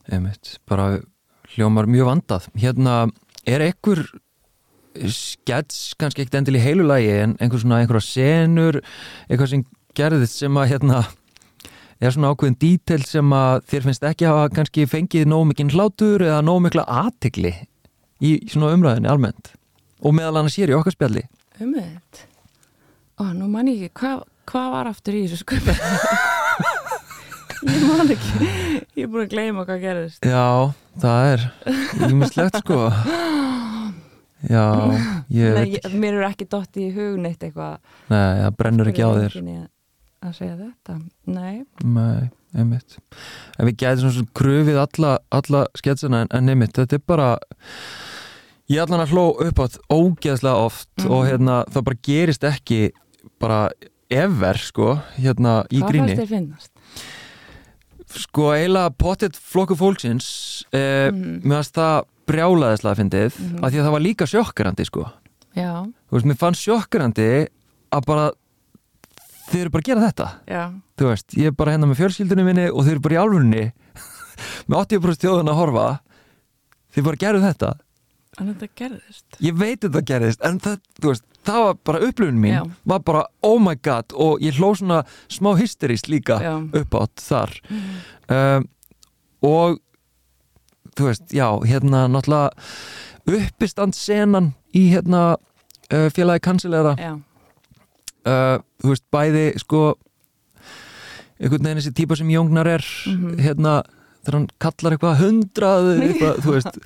[0.08, 0.88] einmitt, bara
[1.54, 2.48] hljómar mjög vandað.
[2.60, 3.00] Hérna,
[3.50, 4.06] er einhver
[5.10, 8.80] skets, kannski ekkert endil í heilu lagi, en einhver svona einhverja senur,
[9.28, 9.66] eitthvað sem
[9.98, 11.02] gerðist sem að hérna,
[12.04, 16.24] er svona ákveðin dítel sem að þér finnst ekki hafa kannski fengið nóg mikinn hlátur
[16.26, 17.54] eða nóg mikla aðtigli
[18.24, 19.54] í svona umræðinni almennt
[20.04, 21.24] og meðal annars hér í okkar spjalli.
[21.64, 22.30] um þetta
[23.22, 25.78] Ó, nú man ég ekki, hvað hva var aftur í þessu sköpum?
[27.70, 28.48] ég man ekki.
[28.98, 30.26] Ég er búin að gleyma hvað gerðist.
[30.28, 31.44] Já, það er
[32.10, 32.80] ímislegt sko.
[34.50, 34.64] Já,
[35.32, 35.76] ég Nei, veit.
[35.78, 37.78] ég, mér er ekki dott í hug neitt eitthvað.
[38.12, 39.38] Nei, það brennur ekki á þér.
[40.24, 40.98] að segja þetta.
[41.38, 42.26] Nei, Nei,
[42.58, 42.98] einmitt.
[43.60, 47.30] En við gætum svona krufið alla, alla sketsina en, en einmitt, þetta er bara
[48.72, 51.12] ég allan að hló upp átt ógeðslega oft Mhm.
[51.12, 52.92] og hérna það bara gerist ekki
[53.40, 53.70] bara
[54.10, 56.70] ever sko, hérna í hvað gríni fannst þér finnast?
[58.14, 61.42] sko eiginlega pottet flokku fólksins eh, Mhm.
[61.44, 63.64] mér fannst það brjálaðislega fyndið Mhm.
[63.64, 65.10] af því að það var líka sjokkrandi sko
[65.56, 67.48] Já, þú veist, mér fannst sjokkrandi
[67.92, 68.32] að bara
[69.52, 72.46] þið eru bara að gera þetta já, þú veist, ég er bara hérna með fjölskyldunum
[72.46, 73.72] minni og þið eru bara í álfunni
[74.70, 76.00] með 80% þjóðun að horfa
[76.96, 77.74] þið bara gerðu þetta
[78.40, 82.54] en þetta gerðist ég veit þetta gerðist, en það, veist það var bara upplifun mín,
[82.56, 82.64] Já.
[82.94, 86.54] var bara oh my god, og ég hló svona smá hysterist líka Já.
[86.82, 87.54] upp átt þar
[88.30, 88.68] um,
[89.44, 89.80] og
[90.98, 92.54] þú veist, já, hérna náttúrulega
[93.34, 95.36] uppistand senan í hérna
[95.92, 99.84] uh, félagi kansilera uh, þú veist, bæði sko
[101.44, 103.40] einhvern veginn þessi típa sem Jóngnar er Mhm.
[103.44, 103.82] hérna,
[104.24, 106.80] þegar hann kallar eitthvað hundrað, eitthvað, þú veist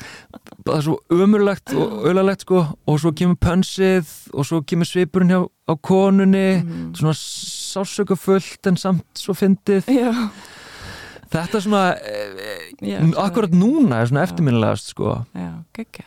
[0.67, 5.41] er svo ömurlegt og ölalegt sko, og svo kemur pönsið og svo kemur svipurinn hjá
[5.67, 6.93] á konunni Mhm.
[6.97, 9.85] svona sásökafullt en samt svo fyndið.
[9.91, 10.11] Já,
[11.31, 11.81] þetta svona
[12.81, 15.25] já eh, akkurat núna er svona eftirminnilegast sko.
[15.35, 16.05] Já, geggja.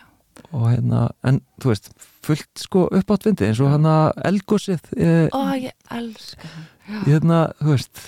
[0.53, 1.91] Og hérna, en þú veist
[2.24, 3.95] fullt sko uppátt fyndið eins og hérna
[4.26, 8.01] elgósið eh, Ó, ég elska hann hérna, þú veist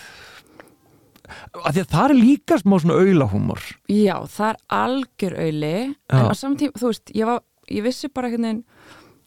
[1.62, 3.62] að því að það er líka smá svona aulahúmor.
[3.92, 8.30] Já, það er algjör auðli en á samtíma, þú veist, ég, var, ég vissi bara
[8.32, 8.62] veginn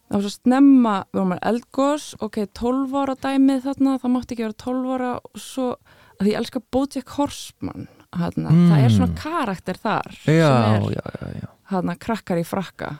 [0.06, 4.36] það var svo snemma, við vorum að eldgós ok, 12 ára dæmið þarna það mátti
[4.36, 5.70] ekki vera 12 ára og svo
[6.22, 8.70] að ég elska Bojack Horseman hana, Mm.
[8.72, 12.93] það er svona karakter þar já, sem er já, já, já, hana, krakkar í frakka.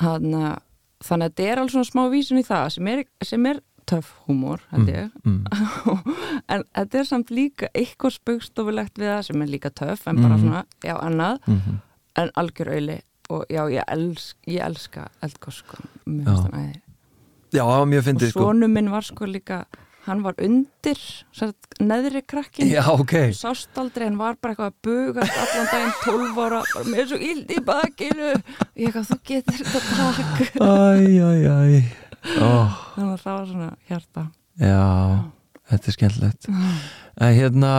[0.00, 0.56] Hana,
[1.04, 4.12] þannig að þetta er alveg svona smá vísun í það sem er, sem er töff
[4.26, 5.10] húmor, held ég.
[5.24, 5.44] mm,
[6.52, 10.36] en þetta er samt líka eitthvað spugstofulegt við það sem er líka töff en bara
[10.36, 10.42] Mhm.
[10.44, 11.38] svona, já, annað.
[11.46, 11.80] Mm, mm,
[12.22, 13.00] en algjör auðli.
[13.28, 15.76] Og já, ég, elsk, ég elska eldgós sko,
[16.06, 16.80] mér finnst hann æði.
[17.52, 18.40] Já, það var mjög og fyndið sko.
[18.44, 19.64] svonu minn var sko líka
[20.06, 20.98] hann var undir
[21.34, 25.96] sagt, neðri krakkin já, ok, sást aldrei, hann var bara eitthvað að bugast allan daginn
[26.04, 28.28] 12 ára, bara með svo ild í bakinu.
[28.76, 30.60] Ég eitthvað, þú getur þetta takk.
[30.62, 32.05] Æj, æj, æj
[32.42, 34.26] oh, þannig að það var svona hjarta.
[34.60, 34.84] Já,
[35.72, 36.48] þetta er skemmtilegt.
[36.50, 37.72] En hérna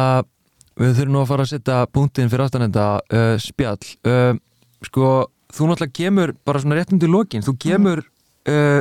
[0.78, 3.80] við þurfum nú að fara að setja punktinn fyrir aftanenda uh, spjall.
[4.08, 4.38] Uh,
[4.86, 5.10] sko,
[5.54, 8.80] þú náttúrulega kemur bara svona rétt undir lokin, þú kemur uh,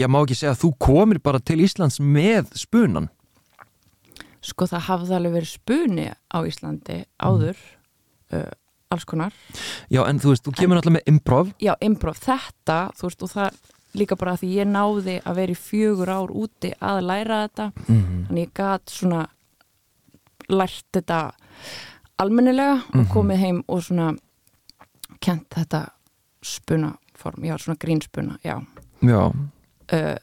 [0.00, 3.10] ég má ekki segja þú komir bara til Íslands með spunan
[4.42, 7.58] sko það hafði alveg verið spuni á Íslandi áður
[8.34, 8.50] uh,
[8.92, 9.36] alls konar.
[9.88, 11.52] Já, en þú veist, þú kemur náttúrulega með improv.
[11.62, 13.60] Já, improv, þetta, þú veist, og það
[13.94, 17.72] líka bara því ég náði að vera í fjögur ár úti að læra þetta.
[17.88, 18.26] Mm.
[18.28, 19.26] þannig ég gat svona
[20.48, 21.32] lært þetta
[22.18, 23.08] almennilega og Mhm.
[23.12, 24.16] komið heim og svona
[25.20, 25.88] kent þetta
[26.42, 28.60] spunaform, já, svona grínspuna já,
[29.02, 29.26] Já,
[29.92, 30.16] uh,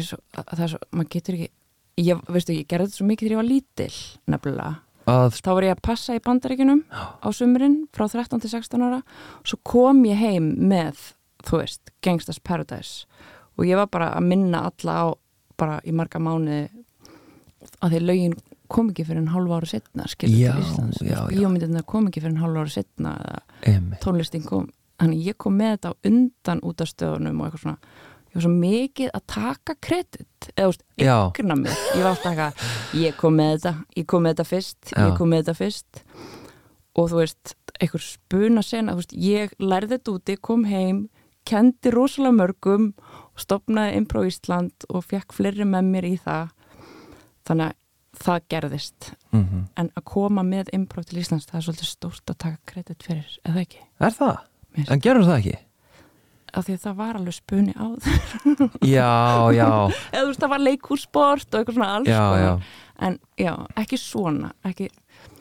[0.00, 1.50] svo, að, að það er svo, maður getur ekki
[1.98, 3.94] ég, veistu, ég gerði þetta svo mikið þegar ég var lítil
[4.28, 8.82] nefnilega, að þá var ég að passa í bandaríkinum á sumurinn frá 13 til 16
[8.82, 9.02] ára
[9.44, 11.12] svo kom ég heim með
[11.46, 13.06] þú veist, Gangsters Paradise.
[13.56, 15.06] Og ég var bara að minna alla á
[15.56, 16.66] bara í marga mánuði
[17.82, 18.34] að því lögin
[18.70, 20.06] kom ekki fyrir en hálfa ára setna
[21.30, 24.68] bíómyndirna kom ekki fyrir en hálfa ára setna eða tónlistin kom.
[25.00, 27.96] Þannig ég kom með þetta á undan út af stöðunum og eitthvað svona.
[28.26, 31.16] Ég var svo mikið að taka kredit eða Já.
[31.28, 31.76] ykkurna mig.
[31.94, 32.64] Ég var alltaf eitthvað,
[33.00, 34.98] ég kom með þetta ég kom með þetta fyrst, Já.
[35.04, 36.02] ég kom með þetta fyrst.
[36.96, 41.06] Og þú veist einhver spuna þú veist, ég lærði þetta úti, kom heim
[41.46, 42.90] kendi rosalega mörgum
[43.32, 46.50] og stopnaði Impro Ísland og fekk fleiri með mér í það.
[47.46, 47.76] Þannig að
[48.26, 49.10] það gerðist.
[49.36, 53.02] Mm en að koma með Impro til Íslands það er svolítið stórt að taka kredit
[53.04, 54.36] fyrir eða ekki, Er það?
[54.76, 55.56] Mér- En gerur það ekki?
[56.56, 58.62] af því að það var alveg spuni á það
[58.96, 59.10] Já,
[59.52, 62.52] já, eða þú veist, það var leikúrsport og eitthvað svona alls já, já.
[63.04, 64.86] En já, ekki svona ekki,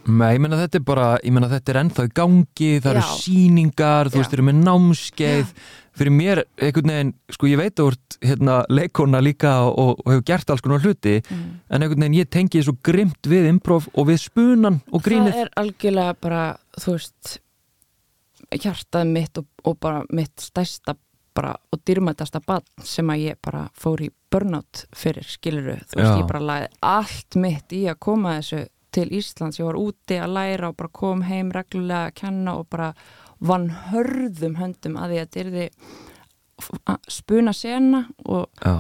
[0.06, 3.02] Nei, ég meina þetta er bara, ég meina þetta er ennþá í gangi, það eru
[3.02, 3.14] Já.
[3.24, 4.22] sýningar, þú Já.
[4.22, 5.54] veist, þeir eru með námskeið,
[5.96, 10.54] fyrir mér, einhvern veginn, sko ég veit ert hérna, leikona líka og, og hefur gert
[10.54, 11.48] alls konar hluti, mm.
[11.70, 15.34] en einhvern veginn ég tengi svo grimt við improv og við spunan og grínið.
[15.34, 16.44] það er algjörlega bara
[16.78, 17.34] þú veist
[18.54, 20.94] hjartað mitt og, og bara mitt stærsta
[21.36, 26.14] bara og dýrmætasta bann sem að ég bara fór í burnout fyrir skiluru, þú veist,
[26.14, 26.20] Já.
[26.22, 28.62] ég bara lagði allt mitt í að koma þessu
[28.96, 32.68] til Íslands, ég var úti að læra og bara kom heim reglulega að kenna og
[32.72, 32.94] bara
[33.44, 35.70] vann hörðum höndum að því að þetta yrði
[36.88, 38.78] að spuna sena og Já,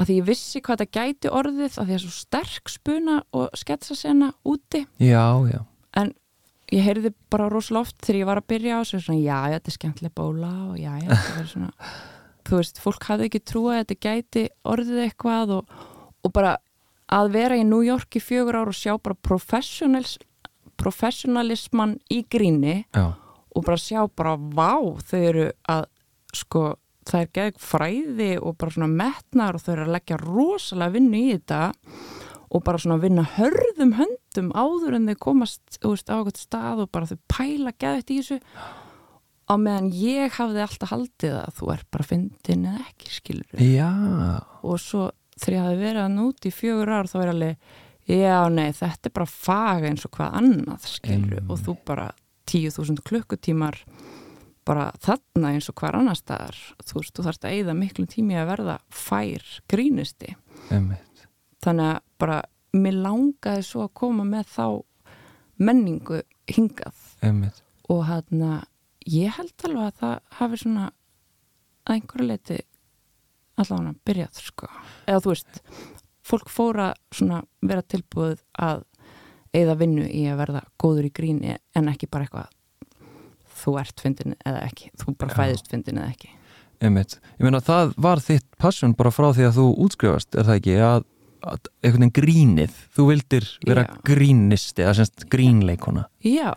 [0.00, 3.58] að því ég vissi hvað þetta gæti orðið að því að svo sterk spuna og
[3.58, 4.86] sketsa sena úti.
[5.02, 5.26] Já,
[6.00, 6.14] en
[6.70, 9.70] ég heyrði bara rosalega oft þegar ég var að byrja á þessu svona, já, þetta
[9.70, 11.92] er skemmtileg bóla og já, þetta verður svona
[12.46, 15.74] þú veist, fólk hafði ekki trúið að þetta gæti orðið eitthvað og,
[16.24, 16.54] og bara
[17.10, 20.18] að vera í New York í fjögur ár og sjá bara professionals
[20.80, 23.12] professionalisman í gríni já,
[23.50, 25.84] og bara sjá bara, vá, þau eru að
[26.36, 26.64] sko,
[27.08, 31.20] það er geðið fræði og bara svona metnar og þau eru að leggja rosalega vinnu
[31.20, 31.62] í þetta
[32.50, 36.92] og bara svona vinna hörðum höndum áður en þau komast veist, á eitthvað stað og
[36.94, 38.40] bara þau pæla geðið í þessu.
[39.50, 43.90] Á meðan ég hafði alltaf haldið að þú er bara fyndin eða ekki skilur já,
[44.62, 45.08] og svo
[45.40, 47.68] þegar ég hafði verið að nút í fjögur ár þá er alveg,
[48.10, 51.50] já nei þetta er bara fag eins og hvað annað skilur Einmitt.
[51.50, 52.08] og þú bara
[52.50, 53.78] 10.000 klukkutímar
[54.66, 56.56] bara þarna eins og hvar annar staðar.
[56.84, 60.34] Þú veist, þú þarfst að eyða miklum tími að verða fær grínisti.
[60.70, 61.24] Einmitt,
[61.64, 62.38] þannig að bara
[62.76, 64.66] mér langaði svo að koma með þá
[65.60, 66.20] menningu
[66.50, 67.06] hingað.
[67.24, 68.44] Einmitt, og hann
[69.10, 72.58] ég held alveg að það hafi svona að einhverju leiti
[73.62, 74.68] allavega byrjað sko
[75.06, 75.60] eða þú veist,
[76.30, 78.84] fólk fóra svona vera tilbúið að
[79.56, 82.50] eða vinnu í að verða góður í gríni en ekki bara eitthvað
[83.60, 86.30] þú ert fyndin eða ekki þú bara fæðist fyndin eða ekki
[86.80, 87.18] einmitt.
[87.36, 90.76] Ég meina það var þitt passion bara frá því að þú útskrifast, er það ekki,
[90.80, 91.02] að,
[91.44, 93.90] að einhvern veginn grínið, þú vildir vera Já.
[94.08, 96.06] grínisti, eða semst grínleikona.
[96.24, 96.54] já,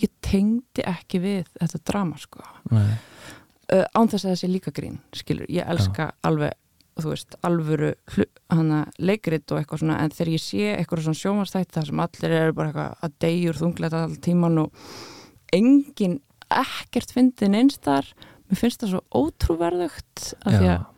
[0.00, 2.40] ég tengdi ekki við þetta drama sko
[2.72, 2.96] Nei.
[3.72, 6.54] Uh, án þess að það sé líka grín skilur, ég elska alveg
[6.96, 7.90] þú veist, alvöru
[8.48, 12.36] hana leikrit og eitthvað svona, en þegar ég sé eitthvað svona sjómanstætti þar sem allir
[12.38, 14.86] eru bara eitthvað að degjur þungleita all tíman og
[15.56, 16.18] engin
[16.56, 18.08] ekkert fyndin einstar
[18.46, 20.88] mér finnst það svo ótrúverðugt af því að,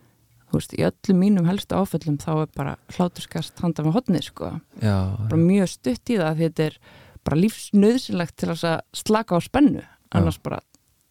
[0.46, 4.54] þú veist, í öllum mínum helstu áföllum þá er bara hláturskast handa með hotni, sko,
[4.78, 6.80] já, bara mjög stutt í það því þetta er
[7.26, 8.66] bara lífsnöðsynlegt til að
[8.96, 9.84] slaka á spennu.
[10.16, 10.62] Annars bara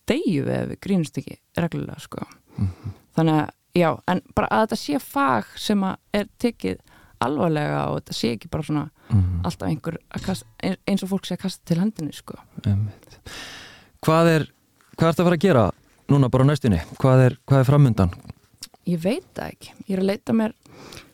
[0.07, 2.25] deyju við ef við grínust ekki reglulega, sko
[2.57, 2.93] Mhm.
[3.17, 5.83] þannig að, já, en bara að þetta sé fag sem
[6.13, 6.79] er tekið
[7.21, 9.41] alvarlega og þetta sé ekki bara svona Mhm.
[9.45, 10.45] alltaf einhver kasta,
[10.87, 12.35] eins og fólk sé að kasta til hendinni, sko.
[14.03, 14.47] Hvað er,
[14.97, 15.71] hvað ertu að fara að gera
[16.09, 16.79] núna bara á næstunni?
[16.99, 18.11] Hvað er, hvað er framundan?
[18.87, 19.73] Ég veit það ekki.
[19.87, 20.53] Ég er að leita mér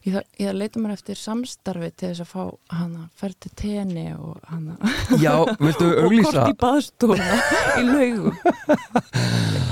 [0.04, 2.44] ég þarf- ég er að leita mér eftir samstarfi til þess að fá
[2.76, 3.06] hana
[3.40, 4.76] til tenni og hana
[5.22, 6.34] Já, viltu og auglýsa?
[6.44, 7.38] kort í baðstofuna
[7.80, 8.36] í laugum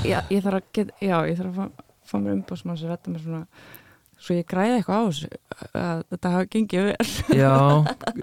[0.08, 3.12] já, ég þarf að get, já, ég þarf að fá, fá mér umbásmann sem retta
[3.12, 3.42] mér svona
[4.22, 5.30] svo ég græði eitthvað á þessu
[5.82, 7.52] að þetta hafa gengið vel Já,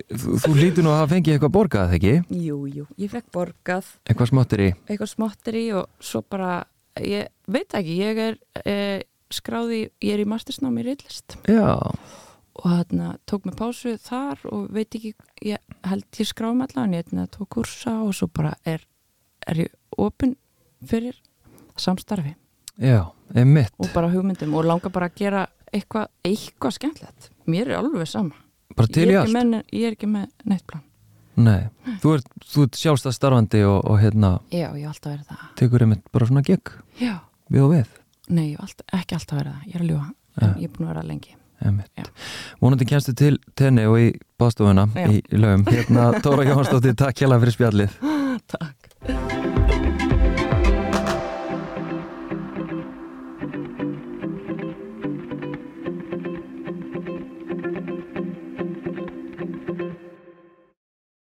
[0.10, 2.14] þú, þú lítur nú að hafa fengið eitthvað borgað, ekki?
[2.48, 6.54] Jú, jú, ég fekk borgað Eitthvað smáttir í eitthvað smottir í og svo bara
[7.04, 8.78] ég veit ekki, ég er e,
[9.34, 11.78] skráði, ég er í mastersnámi í rillist Já,
[12.60, 15.14] og þarna tók mig pásu þar og veit ekki,
[15.48, 18.84] ég held ég skráði með allavega, en ég tók kursa og svo bara er,
[19.48, 20.36] er ég opinn
[20.86, 21.18] fyrir
[21.80, 22.36] samstarfi.
[22.80, 27.32] Já, emitt og bara hugmyndum og langar bara að gera eitthvað, eitthvað skemmtilegt.
[27.50, 28.38] Mér er alveg sama.
[28.76, 30.84] Bara til ég er, með, ég er ekki með neitt plan.
[31.40, 31.70] Nei,
[32.04, 35.46] þú ert, þú ert sjálfstæð starfandi og, og hérna, já, ég hef alltaf verið það.
[35.62, 37.14] tekur einmitt bara svona gegg já,
[37.48, 37.99] við og við
[38.30, 40.08] nei, alltaf, ekki alltaf verið það ég er að ljúa,
[40.40, 40.48] Ja.
[40.56, 41.36] ég er búin að vera það lengi.
[42.62, 44.06] Vonandi kemstu til tenni og í
[44.40, 45.66] bástofuna í, í lögum.
[45.68, 48.00] Hérna Tóra Jóhansdóttir, takk hjá fyrir spjallið.
[48.54, 49.68] takk